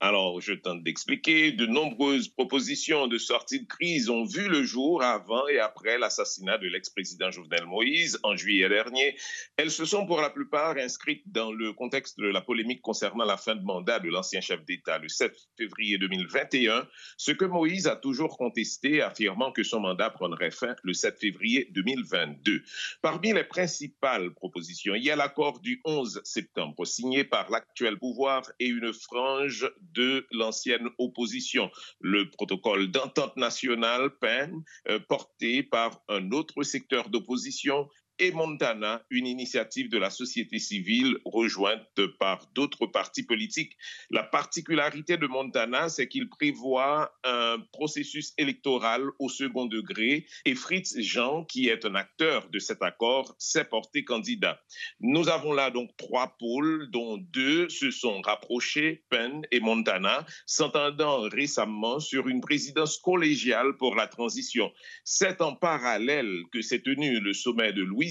Alors, 0.00 0.42
je 0.42 0.52
tente 0.52 0.82
d'expliquer. 0.82 1.52
De 1.52 1.64
nombreuses 1.64 2.28
propositions 2.28 3.06
de 3.06 3.16
sortie 3.16 3.60
de 3.60 3.66
crise 3.66 4.10
ont 4.10 4.24
vu 4.24 4.46
le 4.46 4.62
jour 4.62 5.02
avant 5.02 5.48
et 5.48 5.58
après 5.58 5.96
l'assassinat 5.96 6.58
de 6.58 6.66
l'ex-président 6.66 7.30
Jovenel 7.30 7.64
Moïse 7.64 8.20
en 8.22 8.36
juillet 8.36 8.68
dernier. 8.68 9.16
Elles 9.56 9.70
se 9.70 9.86
sont 9.86 10.04
pour 10.04 10.20
la 10.20 10.28
plupart 10.28 10.76
inscrites 10.76 11.22
dans 11.24 11.50
le 11.50 11.72
contexte 11.72 12.20
de 12.20 12.26
la 12.26 12.42
polémique 12.42 12.82
concernant 12.82 13.24
la 13.24 13.38
fin 13.38 13.54
de 13.54 13.62
mandat 13.62 13.98
de 13.98 14.10
l'ancien 14.10 14.42
chef 14.42 14.62
d'État 14.66 14.98
le 14.98 15.08
7 15.08 15.34
février 15.56 15.96
2021, 15.96 16.86
ce 17.16 17.32
que 17.32 17.46
Moïse 17.46 17.86
a 17.86 17.96
toujours 17.96 18.36
contesté, 18.36 19.00
affirmant 19.00 19.50
que 19.50 19.62
son 19.62 19.80
mandat 19.80 20.10
prendrait 20.10 20.50
fin 20.50 20.76
le 20.82 20.92
7 20.92 21.18
février 21.18 21.70
2022. 21.70 22.62
Parmi 23.00 23.32
les 23.32 23.44
principales 23.44 24.34
propositions, 24.34 24.94
il 24.94 25.04
y 25.04 25.10
a 25.10 25.16
l'accord 25.16 25.60
du 25.60 25.80
11 25.86 26.20
septembre 26.22 26.84
signé 26.84 27.24
par 27.24 27.50
l'actuel 27.50 27.98
pouvoir 27.98 28.42
et 28.60 28.66
une 28.66 28.92
frange 28.92 29.66
de 29.92 30.26
l'ancienne 30.30 30.88
opposition. 30.98 31.70
Le 32.00 32.30
protocole 32.30 32.90
d'entente 32.90 33.36
nationale 33.36 34.10
PEN, 34.20 34.62
euh, 34.88 34.98
porté 35.08 35.62
par 35.62 36.00
un 36.08 36.30
autre 36.32 36.62
secteur 36.62 37.08
d'opposition, 37.08 37.88
et 38.18 38.32
Montana, 38.32 39.02
une 39.10 39.26
initiative 39.26 39.88
de 39.88 39.98
la 39.98 40.10
société 40.10 40.58
civile 40.58 41.16
rejointe 41.24 42.00
par 42.18 42.46
d'autres 42.54 42.86
partis 42.86 43.22
politiques. 43.22 43.76
La 44.10 44.22
particularité 44.22 45.16
de 45.16 45.26
Montana, 45.26 45.88
c'est 45.88 46.08
qu'il 46.08 46.28
prévoit 46.28 47.14
un 47.24 47.58
processus 47.72 48.32
électoral 48.38 49.02
au 49.18 49.28
second 49.28 49.66
degré 49.66 50.26
et 50.44 50.54
Fritz 50.54 50.98
Jean, 51.00 51.44
qui 51.44 51.68
est 51.68 51.84
un 51.84 51.94
acteur 51.94 52.48
de 52.48 52.58
cet 52.58 52.82
accord, 52.82 53.34
s'est 53.38 53.64
porté 53.64 54.04
candidat. 54.04 54.60
Nous 55.00 55.28
avons 55.28 55.52
là 55.52 55.70
donc 55.70 55.96
trois 55.96 56.36
pôles 56.38 56.90
dont 56.90 57.18
deux 57.18 57.68
se 57.68 57.90
sont 57.90 58.20
rapprochés, 58.22 59.04
Penn 59.10 59.42
et 59.50 59.60
Montana, 59.60 60.24
s'entendant 60.46 61.20
récemment 61.22 62.00
sur 62.00 62.28
une 62.28 62.40
présidence 62.40 62.98
collégiale 62.98 63.76
pour 63.76 63.94
la 63.94 64.06
transition. 64.06 64.72
C'est 65.04 65.40
en 65.40 65.54
parallèle 65.54 66.42
que 66.52 66.62
s'est 66.62 66.80
tenu 66.80 67.20
le 67.20 67.32
sommet 67.32 67.72
de 67.72 67.82
Louis 67.82 68.05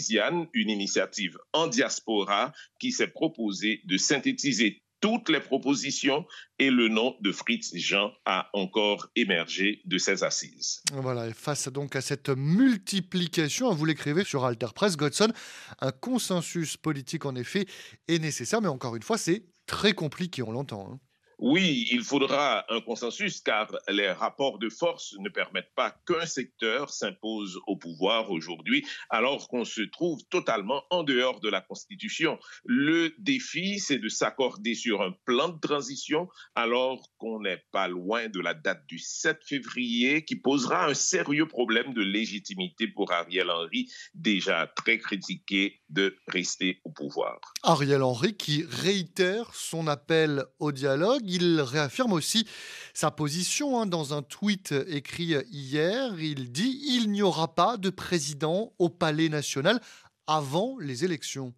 une 0.53 0.69
initiative 0.69 1.37
en 1.53 1.67
diaspora 1.67 2.53
qui 2.79 2.91
s'est 2.91 3.07
proposée 3.07 3.81
de 3.85 3.97
synthétiser 3.97 4.81
toutes 5.01 5.29
les 5.29 5.39
propositions 5.39 6.25
et 6.57 6.71
le 6.71 6.87
nom 6.87 7.15
de 7.21 7.31
Fritz 7.31 7.75
Jean 7.75 8.11
a 8.25 8.49
encore 8.53 9.07
émergé 9.15 9.81
de 9.85 9.97
ces 9.97 10.23
assises. 10.23 10.81
Voilà, 10.93 11.27
et 11.27 11.33
face 11.33 11.67
donc 11.67 11.95
à 11.95 12.01
cette 12.01 12.29
multiplication, 12.29 13.71
vous 13.73 13.85
l'écrivez 13.85 14.23
sur 14.23 14.45
Alter 14.45 14.67
Press, 14.73 14.97
Godson, 14.97 15.31
un 15.79 15.91
consensus 15.91 16.77
politique 16.77 17.25
en 17.25 17.35
effet 17.35 17.65
est 18.07 18.19
nécessaire, 18.19 18.61
mais 18.61 18.67
encore 18.67 18.95
une 18.95 19.03
fois, 19.03 19.17
c'est 19.17 19.43
très 19.67 19.93
compliqué, 19.93 20.41
on 20.41 20.51
l'entend. 20.51 20.89
Hein. 20.91 20.99
Oui, 21.39 21.87
il 21.91 22.03
faudra 22.03 22.65
un 22.73 22.79
consensus 22.79 23.41
car 23.41 23.75
les 23.89 24.11
rapports 24.11 24.57
de 24.57 24.69
force 24.69 25.15
ne 25.19 25.29
permettent 25.29 25.73
pas 25.75 25.91
qu'un 26.07 26.25
secteur 26.25 26.89
s'impose 26.89 27.59
au 27.67 27.75
pouvoir 27.75 28.31
aujourd'hui 28.31 28.85
alors 29.09 29.49
qu'on 29.49 29.65
se 29.65 29.81
trouve 29.81 30.23
totalement 30.29 30.83
en 30.89 31.03
dehors 31.03 31.41
de 31.41 31.49
la 31.49 31.61
Constitution. 31.61 32.39
Le 32.63 33.13
défi, 33.17 33.79
c'est 33.79 33.97
de 33.97 34.07
s'accorder 34.07 34.75
sur 34.75 35.01
un 35.01 35.13
plan 35.25 35.49
de 35.49 35.59
transition 35.59 36.29
alors 36.55 37.09
qu'on 37.17 37.41
n'est 37.41 37.63
pas 37.71 37.87
loin 37.87 38.29
de 38.29 38.39
la 38.39 38.53
date 38.53 38.85
du 38.87 38.99
7 38.99 39.39
février 39.43 40.23
qui 40.23 40.37
posera 40.37 40.87
un 40.87 40.93
sérieux 40.93 41.47
problème 41.47 41.93
de 41.93 42.01
légitimité 42.01 42.87
pour 42.87 43.11
Ariel 43.11 43.49
Henry, 43.49 43.91
déjà 44.13 44.67
très 44.75 44.99
critiqué 44.99 45.81
de 45.89 46.15
rester 46.27 46.79
au 46.85 46.91
pouvoir. 46.91 47.39
Ariel 47.63 48.03
Henry 48.03 48.35
qui 48.35 48.63
réitère 48.63 49.53
son 49.53 49.87
appel 49.87 50.45
au 50.59 50.71
dialogue 50.71 51.24
il 51.25 51.61
réaffirme 51.61 52.13
aussi 52.13 52.47
sa 52.93 53.11
position 53.11 53.81
hein, 53.81 53.85
dans 53.85 54.13
un 54.13 54.21
tweet 54.21 54.73
écrit 54.87 55.35
hier. 55.51 56.13
Il 56.19 56.51
dit 56.51 56.81
Il 56.89 57.11
n'y 57.11 57.21
aura 57.21 57.55
pas 57.55 57.77
de 57.77 57.89
président 57.89 58.73
au 58.79 58.89
Palais 58.89 59.29
national 59.29 59.79
avant 60.27 60.77
les 60.79 61.03
élections. 61.03 61.53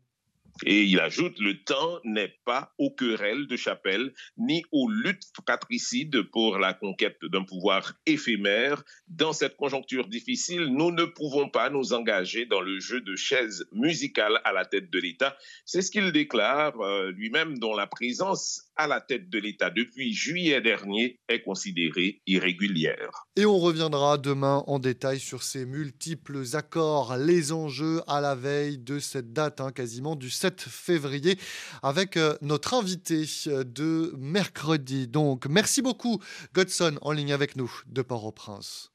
Et 0.65 0.83
il 0.83 0.99
ajoute, 0.99 1.37
le 1.39 1.63
temps 1.63 1.99
n'est 2.03 2.33
pas 2.45 2.73
aux 2.77 2.89
querelles 2.89 3.47
de 3.47 3.55
chapelle, 3.55 4.13
ni 4.37 4.63
aux 4.71 4.89
luttes 4.89 5.25
fratricides 5.33 6.23
pour 6.23 6.57
la 6.57 6.73
conquête 6.73 7.23
d'un 7.23 7.43
pouvoir 7.43 7.93
éphémère. 8.05 8.83
Dans 9.07 9.33
cette 9.33 9.55
conjoncture 9.55 10.07
difficile, 10.07 10.65
nous 10.65 10.91
ne 10.91 11.05
pouvons 11.05 11.49
pas 11.49 11.69
nous 11.69 11.93
engager 11.93 12.45
dans 12.45 12.61
le 12.61 12.79
jeu 12.79 13.01
de 13.01 13.15
chaises 13.15 13.67
musicales 13.71 14.41
à 14.45 14.51
la 14.51 14.65
tête 14.65 14.89
de 14.89 14.99
l'État. 14.99 15.37
C'est 15.65 15.81
ce 15.81 15.91
qu'il 15.91 16.11
déclare 16.11 16.79
euh, 16.81 17.11
lui-même, 17.11 17.59
dont 17.59 17.75
la 17.75 17.87
présence 17.87 18.66
à 18.77 18.87
la 18.87 19.01
tête 19.01 19.29
de 19.29 19.39
l'État 19.39 19.69
depuis 19.69 20.13
juillet 20.13 20.61
dernier 20.61 21.19
est 21.27 21.41
considérée 21.41 22.21
irrégulière. 22.27 23.27
Et 23.35 23.45
on 23.45 23.57
reviendra 23.57 24.17
demain 24.17 24.63
en 24.67 24.79
détail 24.79 25.19
sur 25.19 25.43
ces 25.43 25.65
multiples 25.65 26.43
accords, 26.53 27.17
les 27.17 27.51
enjeux 27.51 28.01
à 28.07 28.21
la 28.21 28.35
veille 28.35 28.77
de 28.77 28.99
cette 28.99 29.33
date, 29.33 29.61
hein, 29.61 29.71
quasiment 29.71 30.15
du 30.15 30.29
7 30.29 30.61
février, 30.61 31.37
avec 31.81 32.17
euh, 32.17 32.35
notre 32.41 32.73
invité 32.73 33.25
euh, 33.47 33.63
de 33.63 34.13
mercredi. 34.17 35.07
Donc, 35.07 35.47
merci 35.47 35.81
beaucoup, 35.81 36.21
Godson, 36.53 36.97
en 37.01 37.11
ligne 37.11 37.33
avec 37.33 37.55
nous 37.55 37.71
de 37.87 38.01
Port-au-Prince. 38.01 38.91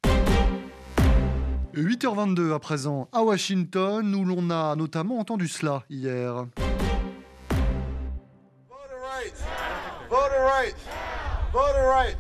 8h22 1.74 2.52
à 2.52 2.58
présent 2.58 3.08
à 3.12 3.22
Washington, 3.22 4.14
où 4.14 4.24
l'on 4.24 4.50
a 4.50 4.76
notamment 4.76 5.18
entendu 5.18 5.48
cela 5.48 5.84
hier. 5.88 6.46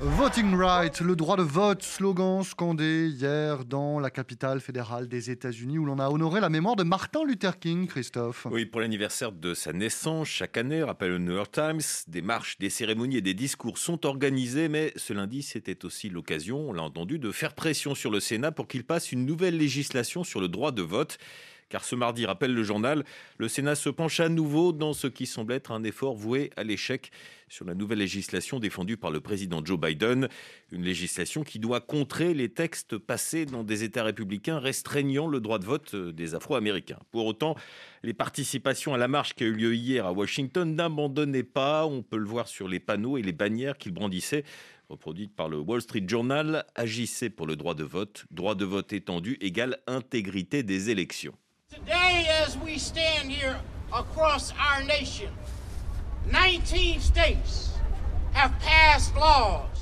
Voting 0.00 0.54
right, 0.54 1.00
le 1.00 1.16
droit 1.16 1.36
de 1.36 1.42
vote, 1.42 1.82
slogan 1.82 2.42
scandé 2.42 3.08
hier 3.08 3.64
dans 3.64 3.98
la 3.98 4.10
capitale 4.10 4.60
fédérale 4.60 5.08
des 5.08 5.30
États-Unis 5.30 5.78
où 5.78 5.84
l'on 5.84 5.98
a 5.98 6.10
honoré 6.10 6.40
la 6.40 6.50
mémoire 6.50 6.76
de 6.76 6.82
Martin 6.82 7.24
Luther 7.24 7.58
King, 7.58 7.86
Christophe. 7.86 8.46
Oui, 8.50 8.66
pour 8.66 8.80
l'anniversaire 8.80 9.32
de 9.32 9.54
sa 9.54 9.72
naissance, 9.72 10.28
chaque 10.28 10.56
année, 10.56 10.82
rappelle 10.82 11.12
le 11.12 11.18
New 11.18 11.32
York 11.32 11.50
Times, 11.52 11.80
des 12.08 12.20
marches, 12.20 12.58
des 12.58 12.68
cérémonies 12.68 13.16
et 13.16 13.20
des 13.22 13.34
discours 13.34 13.78
sont 13.78 14.04
organisés, 14.06 14.68
mais 14.68 14.92
ce 14.96 15.12
lundi, 15.12 15.42
c'était 15.42 15.84
aussi 15.84 16.08
l'occasion, 16.10 16.68
on 16.68 16.72
l'a 16.72 16.82
entendu, 16.82 17.18
de 17.18 17.32
faire 17.32 17.54
pression 17.54 17.94
sur 17.94 18.10
le 18.10 18.20
Sénat 18.20 18.52
pour 18.52 18.68
qu'il 18.68 18.84
passe 18.84 19.12
une 19.12 19.24
nouvelle 19.24 19.56
législation 19.56 20.24
sur 20.24 20.40
le 20.40 20.48
droit 20.48 20.72
de 20.72 20.82
vote. 20.82 21.18
Car 21.72 21.86
ce 21.86 21.96
mardi, 21.96 22.26
rappelle 22.26 22.52
le 22.52 22.62
journal, 22.64 23.02
le 23.38 23.48
Sénat 23.48 23.76
se 23.76 23.88
penche 23.88 24.20
à 24.20 24.28
nouveau 24.28 24.72
dans 24.72 24.92
ce 24.92 25.06
qui 25.06 25.24
semble 25.24 25.54
être 25.54 25.72
un 25.72 25.84
effort 25.84 26.14
voué 26.14 26.50
à 26.54 26.64
l'échec 26.64 27.10
sur 27.48 27.64
la 27.64 27.74
nouvelle 27.74 28.00
législation 28.00 28.60
défendue 28.60 28.98
par 28.98 29.10
le 29.10 29.20
président 29.20 29.64
Joe 29.64 29.80
Biden. 29.80 30.28
Une 30.70 30.82
législation 30.82 31.44
qui 31.44 31.58
doit 31.58 31.80
contrer 31.80 32.34
les 32.34 32.50
textes 32.50 32.98
passés 32.98 33.46
dans 33.46 33.64
des 33.64 33.84
États 33.84 34.04
républicains 34.04 34.58
restreignant 34.58 35.26
le 35.28 35.40
droit 35.40 35.58
de 35.58 35.64
vote 35.64 35.96
des 35.96 36.34
Afro-Américains. 36.34 36.98
Pour 37.10 37.24
autant, 37.24 37.56
les 38.02 38.12
participations 38.12 38.92
à 38.92 38.98
la 38.98 39.08
marche 39.08 39.32
qui 39.32 39.44
a 39.44 39.46
eu 39.46 39.54
lieu 39.54 39.74
hier 39.74 40.04
à 40.04 40.12
Washington 40.12 40.74
n'abandonnaient 40.74 41.42
pas. 41.42 41.86
On 41.86 42.02
peut 42.02 42.18
le 42.18 42.26
voir 42.26 42.48
sur 42.48 42.68
les 42.68 42.80
panneaux 42.80 43.16
et 43.16 43.22
les 43.22 43.32
bannières 43.32 43.78
qu'ils 43.78 43.94
brandissaient 43.94 44.44
reproduites 44.90 45.34
par 45.34 45.48
le 45.48 45.58
Wall 45.58 45.80
Street 45.80 46.04
Journal, 46.06 46.66
agissez 46.74 47.30
pour 47.30 47.46
le 47.46 47.56
droit 47.56 47.74
de 47.74 47.84
vote, 47.84 48.26
droit 48.30 48.54
de 48.54 48.66
vote 48.66 48.92
étendu 48.92 49.38
égale 49.40 49.78
intégrité 49.86 50.62
des 50.62 50.90
élections. 50.90 51.32
Today, 51.72 52.26
as 52.42 52.58
we 52.58 52.76
stand 52.76 53.30
here 53.30 53.58
across 53.94 54.52
our 54.58 54.82
nation, 54.82 55.30
19 56.30 57.00
states 57.00 57.70
have 58.32 58.52
passed 58.60 59.16
laws 59.16 59.81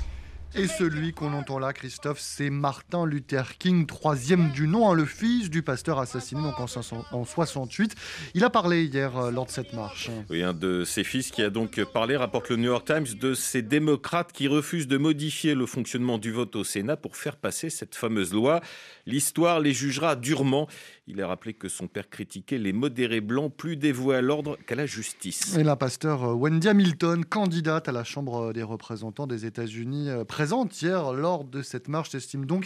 et 0.53 0.67
celui 0.67 1.13
qu'on 1.13 1.33
entend 1.33 1.59
là, 1.59 1.71
Christophe, 1.71 2.19
c'est 2.19 2.49
Martin 2.49 3.05
Luther 3.05 3.57
King, 3.57 3.85
troisième 3.85 4.51
du 4.51 4.67
nom, 4.67 4.89
hein, 4.89 4.93
le 4.93 5.05
fils 5.05 5.49
du 5.49 5.63
pasteur 5.63 5.99
assassiné 5.99 6.41
donc 6.41 6.59
en, 6.59 7.25
68. 7.25 7.95
Il 8.33 8.43
a 8.43 8.49
parlé 8.49 8.83
hier 8.83 9.17
euh, 9.17 9.31
lors 9.31 9.45
de 9.45 9.51
cette 9.51 9.73
marche. 9.73 10.09
Oui, 10.29 10.43
un 10.43 10.53
de 10.53 10.83
ses 10.83 11.03
fils 11.03 11.31
qui 11.31 11.41
a 11.41 11.49
donc 11.49 11.81
parlé, 11.85 12.17
rapporte 12.17 12.49
le 12.49 12.57
New 12.57 12.65
York 12.65 12.85
Times, 12.85 13.07
de 13.19 13.33
ces 13.33 13.61
démocrates 13.61 14.31
qui 14.33 14.47
refusent 14.47 14.87
de 14.87 14.97
modifier 14.97 15.55
le 15.55 15.65
fonctionnement 15.65 16.17
du 16.17 16.31
vote 16.31 16.55
au 16.55 16.63
Sénat 16.63 16.97
pour 16.97 17.15
faire 17.15 17.37
passer 17.37 17.69
cette 17.69 17.95
fameuse 17.95 18.33
loi. 18.33 18.61
L'histoire 19.05 19.59
les 19.59 19.73
jugera 19.73 20.15
durement. 20.15 20.67
Il 21.07 21.21
a 21.21 21.27
rappelé 21.27 21.53
que 21.53 21.67
son 21.67 21.87
père 21.87 22.09
critiquait 22.09 22.57
les 22.57 22.73
modérés 22.73 23.21
blancs 23.21 23.53
plus 23.55 23.75
dévoués 23.75 24.15
à 24.15 24.21
l'ordre 24.21 24.57
qu'à 24.65 24.75
la 24.75 24.85
justice. 24.85 25.57
Et 25.57 25.63
la 25.63 25.75
pasteur 25.75 26.23
euh, 26.23 26.33
Wendy 26.33 26.69
Hamilton, 26.69 27.25
candidate 27.25 27.87
à 27.87 27.91
la 27.91 28.03
Chambre 28.03 28.53
des 28.53 28.63
représentants 28.63 29.27
des 29.27 29.45
États-Unis, 29.45 30.09
euh, 30.09 30.23
présente 30.41 30.81
hier 30.81 31.13
lors 31.13 31.43
de 31.43 31.61
cette 31.61 31.87
marche, 31.87 32.15
estime 32.15 32.47
donc 32.47 32.65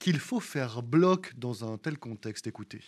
qu'il 0.00 0.18
faut 0.18 0.40
faire 0.40 0.82
bloc 0.82 1.32
dans 1.36 1.72
un 1.72 1.78
tel 1.78 1.96
contexte? 1.96 2.48
Écoutez. 2.48 2.80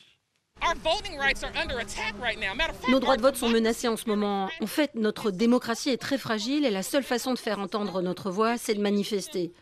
Nos 2.88 3.00
droits 3.00 3.16
de 3.16 3.23
vote 3.23 3.37
sont 3.37 3.49
menacés 3.49 3.88
en 3.88 3.97
ce 3.97 4.09
moment. 4.09 4.49
En 4.61 4.66
fait, 4.66 4.94
notre 4.94 5.30
démocratie 5.30 5.90
est 5.90 5.99
très 5.99 6.18
fragile 6.18 6.64
et 6.64 6.71
la 6.71 6.83
seule 6.83 7.02
façon 7.02 7.35
de 7.35 7.38
faire 7.38 7.59
entendre 7.59 8.02
notre 8.02 8.30
voix, 8.30 8.56
c'est 8.56 8.75
de 8.75 8.80
manifester. 8.80 9.52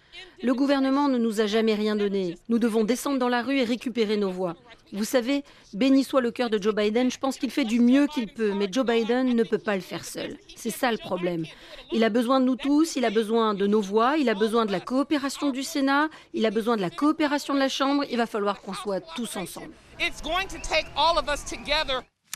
Le 0.43 0.55
gouvernement 0.55 1.09
ne 1.09 1.19
nous 1.19 1.41
a 1.41 1.47
jamais 1.47 1.75
rien 1.75 1.97
donné. 1.97 2.37
Nous 2.49 2.59
devons 2.59 2.85
descendre 2.85 3.19
dans 3.19 3.29
la 3.29 3.43
rue 3.43 3.59
et 3.59 3.65
récupérer 3.65 4.17
nos 4.17 4.31
voix. 4.31 4.57
Vous 4.93 5.05
savez, 5.05 5.43
béni 5.73 6.05
soit 6.05 6.21
le 6.21 6.31
cœur 6.31 6.51
de 6.51 6.63
Joe 6.63 6.75
Biden, 6.75 7.11
je 7.11 7.19
pense 7.19 7.39
qu'il 7.39 7.51
fait 7.51 7.65
du 7.65 7.81
mieux 7.81 8.07
qu'il 8.09 8.29
peut, 8.29 8.53
mais 8.53 8.69
Joe 8.71 8.85
Biden 8.85 9.35
ne 9.35 9.43
peut 9.43 9.59
pas 9.59 9.75
le 9.75 9.81
faire 9.81 10.05
seul. 10.05 10.37
C'est 10.55 10.71
ça 10.71 10.93
le 10.93 10.99
problème. 10.99 11.47
Il 11.93 12.05
a 12.05 12.11
besoin 12.11 12.41
de 12.41 12.45
nous 12.45 12.57
tous, 12.57 12.97
il 12.97 13.07
a 13.07 13.11
besoin 13.11 13.55
de 13.55 13.67
nos 13.67 13.81
voix, 13.81 14.19
il 14.19 14.29
a 14.29 14.35
besoin 14.35 14.67
de 14.67 14.73
la 14.73 14.81
coopération 14.81 15.51
du 15.51 15.63
Sénat, 15.63 16.11
il 16.35 16.45
a 16.45 16.51
besoin 16.51 16.77
de 16.77 16.83
la 16.83 16.91
coopération 16.91 17.55
de 17.55 17.59
la 17.59 17.71
Chambre, 17.71 18.05
il 18.11 18.19
va 18.19 18.27
falloir 18.27 18.61
qu'on 18.61 18.75
soit 18.75 19.01
tous 19.01 19.37
ensemble. 19.37 19.73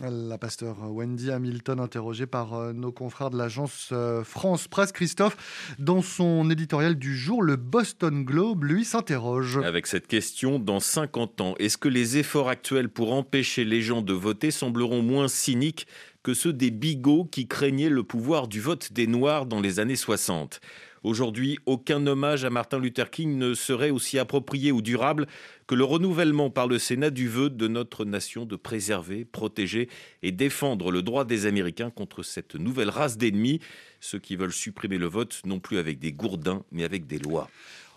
La 0.02 0.36
pasteur 0.36 0.76
Wendy 0.90 1.30
Hamilton, 1.30 1.80
interrogée 1.80 2.26
par 2.26 2.52
euh, 2.52 2.74
nos 2.74 2.92
confrères 2.92 3.30
de 3.30 3.38
l'agence 3.38 3.88
euh, 3.92 4.22
France 4.24 4.68
Presse, 4.68 4.92
Christophe, 4.92 5.74
dans 5.78 6.02
son 6.02 6.50
éditorial 6.50 6.96
du 6.96 7.16
jour, 7.16 7.42
le 7.42 7.56
Boston 7.56 8.22
Globe, 8.22 8.64
lui, 8.64 8.84
s'interroge. 8.84 9.56
Avec 9.64 9.86
cette 9.86 10.06
question, 10.06 10.58
dans 10.58 10.80
50 10.80 11.40
ans, 11.40 11.54
est-ce 11.58 11.78
que 11.78 11.88
les 11.88 12.18
efforts 12.18 12.50
actuels 12.50 12.90
pour 12.90 13.14
empêcher 13.14 13.64
les 13.64 13.80
gens 13.80 14.02
de 14.02 14.12
voter 14.12 14.50
sembleront 14.50 15.00
moins 15.00 15.28
cyniques 15.28 15.86
que 16.22 16.34
ceux 16.34 16.52
des 16.52 16.70
bigots 16.70 17.24
qui 17.24 17.48
craignaient 17.48 17.88
le 17.88 18.02
pouvoir 18.02 18.48
du 18.48 18.60
vote 18.60 18.92
des 18.92 19.06
Noirs 19.06 19.46
dans 19.46 19.62
les 19.62 19.80
années 19.80 19.96
60 19.96 20.60
Aujourd'hui, 21.06 21.56
aucun 21.66 22.04
hommage 22.08 22.44
à 22.44 22.50
Martin 22.50 22.80
Luther 22.80 23.12
King 23.12 23.38
ne 23.38 23.54
serait 23.54 23.90
aussi 23.90 24.18
approprié 24.18 24.72
ou 24.72 24.82
durable 24.82 25.28
que 25.68 25.76
le 25.76 25.84
renouvellement 25.84 26.50
par 26.50 26.66
le 26.66 26.80
Sénat 26.80 27.10
du 27.10 27.28
vœu 27.28 27.48
de 27.48 27.68
notre 27.68 28.04
nation 28.04 28.44
de 28.44 28.56
préserver, 28.56 29.24
protéger 29.24 29.88
et 30.24 30.32
défendre 30.32 30.90
le 30.90 31.02
droit 31.02 31.24
des 31.24 31.46
Américains 31.46 31.90
contre 31.90 32.24
cette 32.24 32.56
nouvelle 32.56 32.90
race 32.90 33.18
d'ennemis, 33.18 33.60
ceux 34.00 34.18
qui 34.18 34.34
veulent 34.34 34.52
supprimer 34.52 34.98
le 34.98 35.06
vote 35.06 35.42
non 35.44 35.60
plus 35.60 35.78
avec 35.78 36.00
des 36.00 36.10
gourdins, 36.10 36.64
mais 36.72 36.82
avec 36.82 37.06
des 37.06 37.20
lois. 37.20 37.48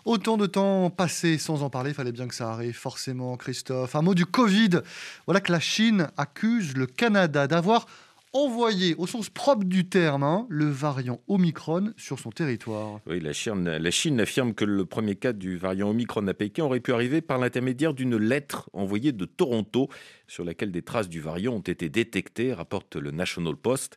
Autant 0.04 0.36
de 0.36 0.46
temps 0.46 0.88
passé 0.88 1.36
sans 1.36 1.64
en 1.64 1.68
parler, 1.68 1.92
fallait 1.92 2.12
bien 2.12 2.28
que 2.28 2.34
ça 2.36 2.52
arrive, 2.52 2.76
forcément, 2.76 3.36
Christophe. 3.36 3.96
Un 3.96 4.02
mot 4.02 4.14
du 4.14 4.24
Covid. 4.24 4.82
Voilà 5.26 5.40
que 5.40 5.50
la 5.50 5.58
Chine 5.58 6.08
accuse 6.16 6.76
le 6.76 6.86
Canada 6.86 7.48
d'avoir 7.48 7.86
envoyé, 8.32 8.94
au 8.96 9.06
sens 9.06 9.28
propre 9.28 9.64
du 9.64 9.88
terme, 9.88 10.22
hein, 10.22 10.46
le 10.48 10.66
variant 10.66 11.20
Omicron 11.28 11.92
sur 11.96 12.18
son 12.18 12.30
territoire. 12.30 13.00
Oui, 13.06 13.20
la 13.20 13.32
Chine, 13.32 14.20
affirme 14.20 14.54
que 14.54 14.64
le 14.64 14.84
premier 14.84 15.16
cas 15.16 15.32
du 15.32 15.56
variant 15.56 15.90
Omicron 15.90 16.26
à 16.28 16.34
Pékin 16.34 16.64
aurait 16.64 16.80
pu 16.80 16.92
arriver 16.92 17.20
par 17.20 17.38
l'intermédiaire 17.38 17.94
d'une 17.94 18.16
lettre 18.16 18.70
envoyée 18.72 19.12
de 19.12 19.24
Toronto 19.24 19.88
sur 20.26 20.44
laquelle 20.44 20.70
des 20.70 20.82
traces 20.82 21.08
du 21.08 21.20
variant 21.20 21.54
ont 21.54 21.60
été 21.60 21.88
détectées, 21.88 22.52
rapporte 22.52 22.96
le 22.96 23.10
National 23.10 23.56
Post. 23.56 23.96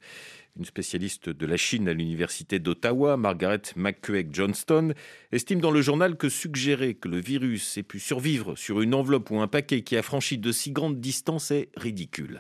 Une 0.55 0.65
spécialiste 0.65 1.29
de 1.29 1.45
la 1.47 1.57
Chine 1.57 1.87
à 1.87 1.93
l'université 1.93 2.59
d'Ottawa, 2.59 3.17
Margaret 3.17 3.63
McCuaig 3.75 4.27
Johnston, 4.31 4.93
estime 5.31 5.59
dans 5.59 5.71
le 5.71 5.81
journal 5.81 6.15
que 6.15 6.29
suggérer 6.29 6.93
que 6.93 7.07
le 7.07 7.19
virus 7.19 7.75
ait 7.79 7.83
pu 7.83 7.99
survivre 7.99 8.55
sur 8.55 8.79
une 8.81 8.93
enveloppe 8.93 9.31
ou 9.31 9.39
un 9.39 9.47
paquet 9.47 9.81
qui 9.81 9.97
a 9.97 10.03
franchi 10.03 10.37
de 10.37 10.51
si 10.51 10.71
grandes 10.71 10.99
distances 10.99 11.49
est 11.49 11.69
ridicule. 11.75 12.39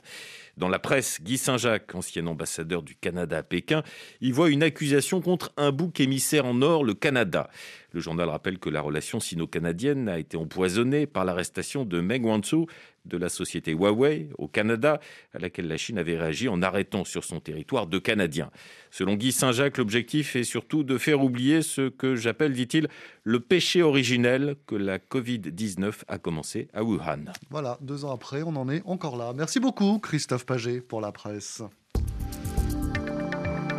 Dans 0.55 0.69
la 0.69 0.77
presse, 0.77 1.19
Guy 1.21 1.39
Saint-Jacques, 1.39 1.95
ancien 1.95 2.27
ambassadeur 2.27 2.83
du 2.83 2.95
Canada 2.95 3.39
à 3.39 3.43
Pékin, 3.43 3.81
y 4.21 4.31
voit 4.31 4.49
une 4.49 4.61
accusation 4.61 5.19
contre 5.19 5.51
un 5.57 5.71
bouc 5.71 5.99
émissaire 5.99 6.45
en 6.45 6.61
or, 6.61 6.83
le 6.83 6.93
Canada. 6.93 7.49
Le 7.93 8.01
journal 8.01 8.27
rappelle 8.27 8.57
que 8.57 8.69
la 8.69 8.81
relation 8.81 9.19
sino-canadienne 9.19 10.09
a 10.09 10.17
été 10.17 10.35
empoisonnée 10.35 11.05
par 11.05 11.25
l'arrestation 11.25 11.85
de 11.85 12.01
Meng 12.01 12.25
Wanzhou 12.25 12.65
de 13.05 13.17
la 13.17 13.29
société 13.29 13.73
Huawei 13.73 14.29
au 14.39 14.47
Canada, 14.47 14.99
à 15.33 15.39
laquelle 15.39 15.67
la 15.67 15.77
Chine 15.77 15.99
avait 15.99 16.17
réagi 16.17 16.49
en 16.49 16.63
arrêtant 16.63 17.05
sur 17.05 17.23
son 17.23 17.39
territoire 17.39 17.85
deux 17.85 17.99
Canadiens. 17.99 18.49
Selon 18.89 19.13
Guy 19.13 19.31
Saint-Jacques, 19.31 19.77
l'objectif 19.77 20.35
est 20.35 20.43
surtout 20.43 20.83
de 20.83 20.97
faire 20.97 21.21
oublier 21.21 21.61
ce 21.61 21.89
que 21.89 22.15
j'appelle, 22.15 22.53
dit-il, 22.53 22.87
le 23.23 23.39
péché 23.39 23.83
originel 23.83 24.55
que 24.65 24.75
la 24.75 24.97
Covid-19 24.97 25.93
a 26.07 26.17
commencé 26.17 26.69
à 26.73 26.83
Wuhan. 26.83 27.25
Voilà, 27.51 27.77
deux 27.81 28.05
ans 28.05 28.11
après, 28.11 28.41
on 28.41 28.55
en 28.55 28.69
est 28.69 28.81
encore 28.85 29.17
là. 29.17 29.33
Merci 29.35 29.59
beaucoup, 29.59 29.99
Christophe 29.99 30.47
Paget, 30.47 30.81
pour 30.81 30.99
la 30.99 31.11
presse. 31.11 31.61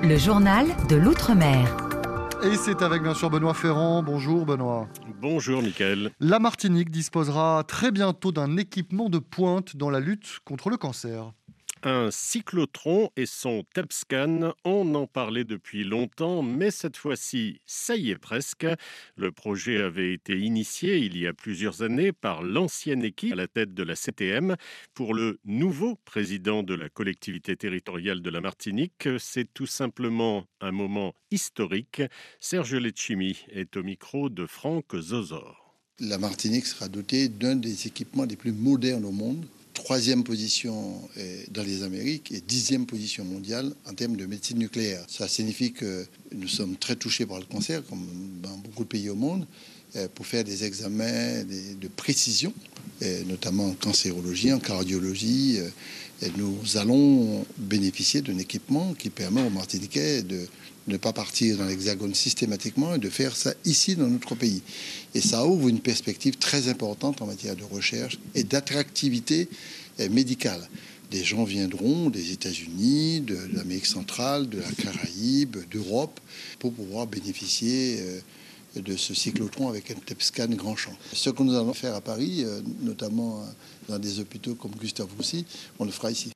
Le 0.02 0.18
journal 0.18 0.66
de 0.88 0.97
l'Outre-mer. 0.97 1.94
Et 2.45 2.57
c'est 2.57 2.83
avec 2.83 3.03
bien 3.03 3.15
sûr 3.15 3.31
Benoît 3.31 3.55
Ferrand. 3.55 4.03
Bonjour 4.03 4.45
Benoît. 4.45 4.87
Bonjour 5.23 5.63
Mickaël. 5.63 6.11
La 6.21 6.39
Martinique 6.39 6.91
disposera 6.91 7.65
très 7.67 7.91
bientôt 7.91 8.33
d'un 8.33 8.59
équipement 8.59 9.09
de 9.09 9.19
pointe 9.19 9.77
dans 9.77 9.89
la 9.89 9.99
lutte 9.99 10.41
contre 10.45 10.69
le 10.69 10.77
cancer 10.77 11.33
un 11.85 12.11
cyclotron 12.11 13.11
et 13.17 13.26
son 13.26 13.64
TEPSCAN. 13.75 14.55
On 14.64 14.95
en 14.95 15.07
parlait 15.07 15.45
depuis 15.45 15.85
longtemps, 15.85 16.43
mais 16.43 16.71
cette 16.71 16.97
fois-ci, 16.97 17.61
ça 17.67 17.97
y 17.97 18.11
est 18.11 18.19
presque. 18.19 18.67
Le 19.17 19.33
projet 19.33 19.83
avait 19.83 20.12
été 20.12 20.38
initié 20.38 20.99
il 20.99 21.17
y 21.19 21.26
a 21.26 21.33
plusieurs 21.33 21.83
années 21.83 22.12
par 22.12 22.43
l'ancienne 22.43 23.05
équipe 23.05 23.33
à 23.33 23.37
la 23.37 23.49
tête 23.49 23.75
de 23.75 23.83
la 23.83 23.97
CTM. 23.97 24.57
Pour 24.95 25.14
le 25.14 25.38
nouveau 25.45 25.97
président 26.05 26.62
de 26.62 26.75
la 26.75 26.88
collectivité 26.88 27.57
territoriale 27.57 28.23
de 28.23 28.31
la 28.31 28.41
Martinique, 28.41 29.09
c'est 29.19 29.53
tout 29.53 29.67
simplement 29.67 30.47
un 30.61 30.73
moment 30.73 31.14
historique. 31.31 32.03
Serge 32.41 32.75
Letchimi 32.75 33.45
est 33.50 33.76
au 33.76 33.83
micro 33.83 34.29
de 34.29 34.47
Franck 34.47 34.97
Zozor. 34.97 35.76
La 36.00 36.19
Martinique 36.19 36.67
sera 36.67 36.88
dotée 36.88 37.29
d'un 37.29 37.55
des 37.55 37.87
équipements 37.87 38.25
les 38.25 38.37
plus 38.37 38.53
modernes 38.53 39.05
au 39.05 39.12
monde 39.12 39.47
troisième 39.75 40.25
position 40.25 41.00
dans 41.50 41.62
les 41.62 41.83
Amériques 41.83 42.33
et 42.33 42.40
dixième 42.40 42.87
position 42.87 43.25
mondiale 43.25 43.75
en 43.87 43.93
termes 43.93 44.16
de 44.16 44.25
médecine 44.25 44.59
nucléaire. 44.59 45.04
Ça 45.09 45.28
signifie 45.28 45.73
que 45.73 46.07
nous 46.33 46.49
sommes 46.49 46.76
très 46.76 46.97
touchés 46.97 47.26
par 47.26 47.38
le 47.38 47.45
cancer, 47.45 47.85
comme 47.87 48.07
dans 48.43 48.57
beaucoup 48.59 48.85
de 48.85 48.88
pays 48.88 49.11
au 49.11 49.14
monde, 49.14 49.47
euh, 49.97 50.09
pour 50.12 50.26
faire 50.26 50.43
des 50.43 50.64
examens 50.64 51.45
de 51.45 51.88
précision, 51.88 52.52
notamment 53.27 53.67
en 53.67 53.75
cancérologie, 53.75 54.53
en 54.53 54.59
cardiologie. 54.59 55.59
Euh, 55.59 56.29
nous 56.37 56.77
allons 56.77 57.45
bénéficier 57.59 58.23
d'un 58.23 58.39
équipement 58.39 58.95
qui 58.95 59.11
permet 59.11 59.43
aux 59.43 59.51
Martiniquais 59.51 60.23
de 60.23 60.47
ne 60.87 60.97
pas 60.97 61.13
partir 61.13 61.57
dans 61.57 61.65
l'Hexagone 61.65 62.15
systématiquement 62.15 62.95
et 62.95 62.99
de 62.99 63.09
faire 63.09 63.35
ça 63.37 63.55
ici 63.65 63.97
dans 63.97 64.07
notre 64.07 64.35
pays. 64.35 64.63
Et 65.15 65.21
ça 65.21 65.47
ouvre 65.47 65.69
une 65.69 65.81
perspective 65.81 66.37
très 66.37 66.69
importante 66.69 67.23
en 67.23 67.27
matière 67.27 67.57
de 67.57 67.65
recherche 67.65 68.19
et 68.35 68.45
d'attractivité 68.45 69.49
eh, 69.99 70.09
médicale. 70.09 70.69
Des 71.11 71.25
gens 71.25 71.45
viendront 71.45 72.11
des 72.11 72.33
États-Unis, 72.33 73.21
de 73.21 73.39
l'Amérique 73.53 73.87
centrale, 73.87 74.49
de 74.49 74.59
la 74.59 74.71
Caraïbe, 74.73 75.57
d'Europe, 75.71 76.21
pour 76.59 76.73
pouvoir 76.73 77.07
bénéficier 77.07 77.99
euh, 78.01 78.21
de 78.76 78.97
ce 78.97 79.14
cyclotron 79.14 79.69
avec 79.69 79.90
un 79.90 79.95
TEPSCAN 79.95 80.49
grand 80.49 80.76
champ. 80.76 80.97
Ce 81.12 81.31
que 81.31 81.43
nous 81.43 81.54
allons 81.54 81.75
faire 81.75 81.95
à 81.95 82.00
Paris, 82.00 82.45
euh, 82.45 82.61
notamment 82.81 83.40
euh, 83.40 83.45
dans 83.88 83.99
des 83.99 84.21
hôpitaux 84.21 84.54
comme 84.54 84.73
Gustave 84.73 85.09
Roussy, 85.16 85.47
on 85.78 85.84
le 85.84 85.91
fera 85.91 86.10
ici. 86.10 86.30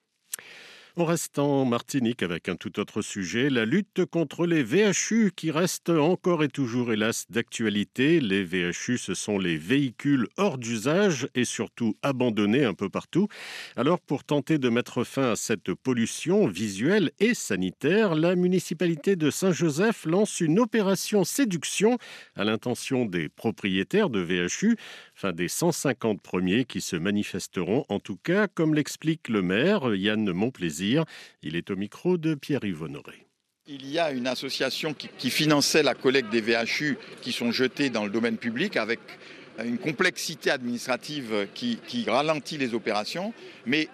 On 1.00 1.04
reste 1.04 1.38
en 1.38 1.64
Martinique 1.64 2.24
avec 2.24 2.48
un 2.48 2.56
tout 2.56 2.80
autre 2.80 3.02
sujet, 3.02 3.50
la 3.50 3.64
lutte 3.64 4.04
contre 4.04 4.46
les 4.46 4.64
VHU 4.64 5.30
qui 5.30 5.52
reste 5.52 5.90
encore 5.90 6.42
et 6.42 6.48
toujours 6.48 6.92
hélas 6.92 7.26
d'actualité. 7.30 8.18
Les 8.18 8.42
VHU, 8.42 8.98
ce 8.98 9.14
sont 9.14 9.38
les 9.38 9.56
véhicules 9.56 10.26
hors 10.38 10.58
d'usage 10.58 11.28
et 11.36 11.44
surtout 11.44 11.96
abandonnés 12.02 12.64
un 12.64 12.74
peu 12.74 12.88
partout. 12.88 13.28
Alors 13.76 14.00
pour 14.00 14.24
tenter 14.24 14.58
de 14.58 14.68
mettre 14.70 15.04
fin 15.04 15.30
à 15.30 15.36
cette 15.36 15.72
pollution 15.72 16.48
visuelle 16.48 17.12
et 17.20 17.32
sanitaire, 17.32 18.16
la 18.16 18.34
municipalité 18.34 19.14
de 19.14 19.30
Saint-Joseph 19.30 20.04
lance 20.04 20.40
une 20.40 20.58
opération 20.58 21.22
séduction 21.22 21.96
à 22.34 22.42
l'intention 22.42 23.06
des 23.06 23.28
propriétaires 23.28 24.10
de 24.10 24.18
VHU, 24.18 24.76
enfin 25.18 25.32
des 25.32 25.48
150 25.48 26.22
premiers 26.22 26.64
qui 26.64 26.80
se 26.80 26.94
manifesteront 26.94 27.84
en 27.88 27.98
tout 27.98 28.16
cas, 28.16 28.46
comme 28.46 28.74
l'explique 28.74 29.28
le 29.28 29.42
maire 29.42 29.94
Yann 29.96 30.30
Montplaisir 30.30 31.04
il 31.42 31.56
est 31.56 31.70
au 31.70 31.76
micro 31.76 32.18
de 32.18 32.34
Pierre-Yves 32.34 32.82
Honoré. 32.82 33.26
Il 33.66 33.90
y 33.90 33.98
a 33.98 34.12
une 34.12 34.28
association 34.28 34.94
qui, 34.94 35.30
finançait 35.30 35.82
la 35.82 35.94
collecte 35.94 36.30
des 36.30 36.40
VHU 36.40 36.96
qui 37.20 37.32
sont 37.32 37.50
jetés 37.50 37.90
dans 37.90 38.04
le 38.04 38.10
domaine 38.10 38.38
public 38.38 38.76
avec 38.76 39.00
une 39.62 39.78
complexité 39.78 40.50
administrative 40.50 41.48
qui, 41.52 42.06
ralentit 42.06 42.56
les 42.56 42.72
opérations, 42.72 43.34
mais 43.66 43.88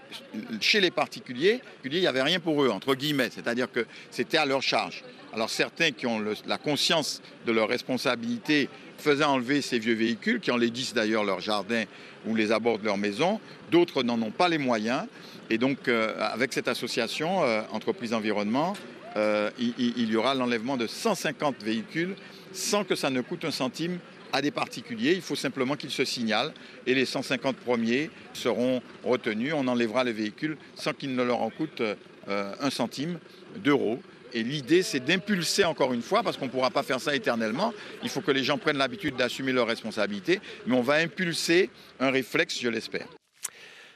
chez 0.60 0.80
les 0.80 0.90
particuliers, 0.90 1.60
il 1.84 1.90
n'y 1.90 2.06
avait 2.06 2.22
rien 2.22 2.38
pour 2.38 2.62
eux, 2.62 2.68
entre 2.68 2.94
guillemets, 2.94 3.30
c'est-à-dire 3.30 3.72
que 3.72 3.86
c'était 4.10 4.36
à 4.36 4.44
leur 4.44 4.62
charge. 4.62 5.02
Alors 5.32 5.50
certains 5.50 5.90
qui 5.90 6.06
ont 6.06 6.22
la 6.46 6.58
conscience 6.58 7.22
de 7.46 7.50
leur 7.50 7.68
responsabilité 7.68 8.68
faisaient 8.98 9.24
enlever 9.24 9.62
ces 9.62 9.78
vieux 9.78 9.94
véhicules, 9.94 10.40
qui 10.40 10.50
en 10.50 10.56
les 10.56 10.70
disent 10.70 10.94
d'ailleurs 10.94 11.24
leur 11.24 11.40
jardin 11.40 11.84
ou 12.26 12.34
les 12.34 12.52
abords 12.52 12.78
de 12.78 12.84
leur 12.84 12.96
maison, 12.96 13.40
d'autres 13.70 14.02
n'en 14.02 14.20
ont 14.22 14.30
pas 14.30 14.48
les 14.48 14.58
moyens. 14.58 15.04
Et 15.50 15.58
donc, 15.58 15.88
euh, 15.88 16.14
avec 16.18 16.52
cette 16.52 16.68
association, 16.68 17.44
euh, 17.44 17.62
Entreprise 17.72 18.14
Environnement, 18.14 18.74
euh, 19.16 19.50
il, 19.58 20.10
y 20.10 20.16
aura 20.16 20.34
l'enlèvement 20.34 20.76
de 20.76 20.86
150 20.86 21.62
véhicules 21.62 22.16
sans 22.52 22.84
que 22.84 22.96
ça 22.96 23.10
ne 23.10 23.20
coûte 23.20 23.44
un 23.44 23.50
centime 23.50 23.98
à 24.32 24.42
des 24.42 24.50
particuliers. 24.50 25.12
Il 25.12 25.22
faut 25.22 25.36
simplement 25.36 25.76
qu'ils 25.76 25.90
se 25.90 26.04
signalent 26.04 26.52
et 26.86 26.94
les 26.94 27.04
150 27.04 27.56
premiers 27.56 28.10
seront 28.32 28.82
retenus. 29.04 29.52
On 29.54 29.68
enlèvera 29.68 30.02
les 30.02 30.12
véhicules 30.12 30.56
sans 30.74 30.92
qu'il 30.92 31.14
ne 31.14 31.22
leur 31.22 31.42
en 31.42 31.50
coûte 31.50 31.82
un 32.26 32.70
centime 32.70 33.20
d'euros. 33.62 34.00
Et 34.34 34.42
l'idée, 34.42 34.82
c'est 34.82 35.00
d'impulser 35.00 35.64
encore 35.64 35.94
une 35.94 36.02
fois, 36.02 36.24
parce 36.24 36.36
qu'on 36.36 36.46
ne 36.46 36.50
pourra 36.50 36.70
pas 36.70 36.82
faire 36.82 37.00
ça 37.00 37.14
éternellement. 37.14 37.72
Il 38.02 38.08
faut 38.08 38.20
que 38.20 38.32
les 38.32 38.42
gens 38.42 38.58
prennent 38.58 38.78
l'habitude 38.78 39.14
d'assumer 39.14 39.52
leurs 39.52 39.68
responsabilités, 39.68 40.40
mais 40.66 40.76
on 40.76 40.82
va 40.82 40.94
impulser 40.94 41.70
un 42.00 42.10
réflexe, 42.10 42.58
je 42.60 42.68
l'espère. 42.68 43.06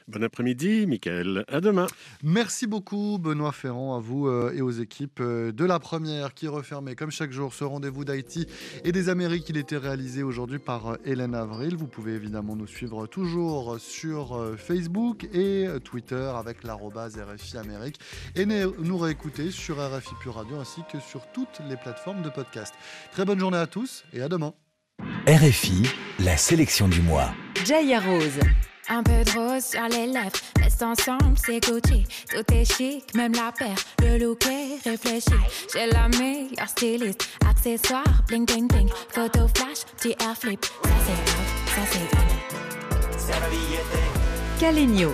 Bon 0.09 0.23
après-midi, 0.23 0.87
Michael. 0.87 1.45
À 1.47 1.61
demain. 1.61 1.85
Merci 2.23 2.65
beaucoup, 2.65 3.19
Benoît 3.19 3.51
Ferrand, 3.51 3.95
à 3.95 3.99
vous 3.99 4.27
euh, 4.27 4.51
et 4.55 4.61
aux 4.61 4.71
équipes 4.71 5.19
euh, 5.19 5.51
de 5.51 5.63
la 5.63 5.77
première 5.77 6.33
qui 6.33 6.47
refermait, 6.47 6.95
comme 6.95 7.11
chaque 7.11 7.31
jour, 7.31 7.53
ce 7.53 7.63
rendez-vous 7.63 8.05
d'Haïti 8.05 8.47
et 8.83 8.91
des 8.91 9.09
Amériques. 9.09 9.47
Il 9.49 9.57
était 9.57 9.77
réalisé 9.77 10.23
aujourd'hui 10.23 10.57
par 10.57 10.87
euh, 10.87 10.95
Hélène 11.05 11.35
Avril. 11.35 11.75
Vous 11.75 11.85
pouvez 11.85 12.13
évidemment 12.13 12.55
nous 12.55 12.65
suivre 12.65 13.05
toujours 13.05 13.79
sur 13.79 14.55
Facebook 14.57 15.25
et 15.31 15.67
Twitter 15.83 16.31
avec 16.35 16.63
l'arrobase 16.63 17.19
RFI 17.19 17.57
Amérique 17.57 17.99
et 18.35 18.45
nous 18.45 18.97
réécouter 18.97 19.51
sur 19.51 19.77
RFI 19.77 20.15
Pure 20.21 20.35
Radio 20.35 20.57
ainsi 20.57 20.81
que 20.91 20.99
sur 20.99 21.27
toutes 21.33 21.61
les 21.69 21.77
plateformes 21.77 22.23
de 22.23 22.29
podcast. 22.29 22.73
Très 23.11 23.25
bonne 23.25 23.39
journée 23.39 23.57
à 23.57 23.67
tous 23.67 24.05
et 24.13 24.21
à 24.21 24.29
demain. 24.29 24.53
RFI, 25.27 25.83
la 26.19 26.35
sélection 26.35 26.87
du 26.87 27.01
mois. 27.01 27.31
Jaya 27.63 27.99
Rose. 27.99 28.39
Un 28.91 29.03
peu 29.03 29.23
de 29.23 29.31
rose 29.37 29.65
sur 29.65 29.87
les 29.87 30.07
lèvres, 30.07 30.31
reste 30.59 30.81
ensemble, 30.81 31.37
c'est 31.45 31.59
Gucci. 31.59 32.05
Tout 32.29 32.53
est 32.53 32.65
chic, 32.65 33.13
même 33.13 33.33
la 33.33 33.51
paire, 33.51 33.77
le 34.01 34.17
look 34.17 34.45
est 34.47 34.89
réfléchi. 34.89 35.29
J'ai 35.71 35.85
la 35.87 36.07
meilleure 36.09 36.67
styliste, 36.67 37.29
accessoires, 37.47 38.23
bling 38.27 38.45
bling 38.47 38.67
bling. 38.67 38.89
Photo 39.09 39.47
flash, 39.55 39.85
petit 39.97 40.15
air 40.19 40.35
flip, 40.35 40.65
ça 40.65 40.89
c'est 41.05 41.11
out, 41.11 41.37
ça 41.67 41.81
c'est 41.91 42.17
in. 42.17 42.29
Caligno. 44.59 45.11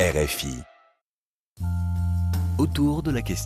RFI. 0.00 0.62
Autour 2.58 3.02
de 3.02 3.10
la 3.10 3.22
question. 3.22 3.44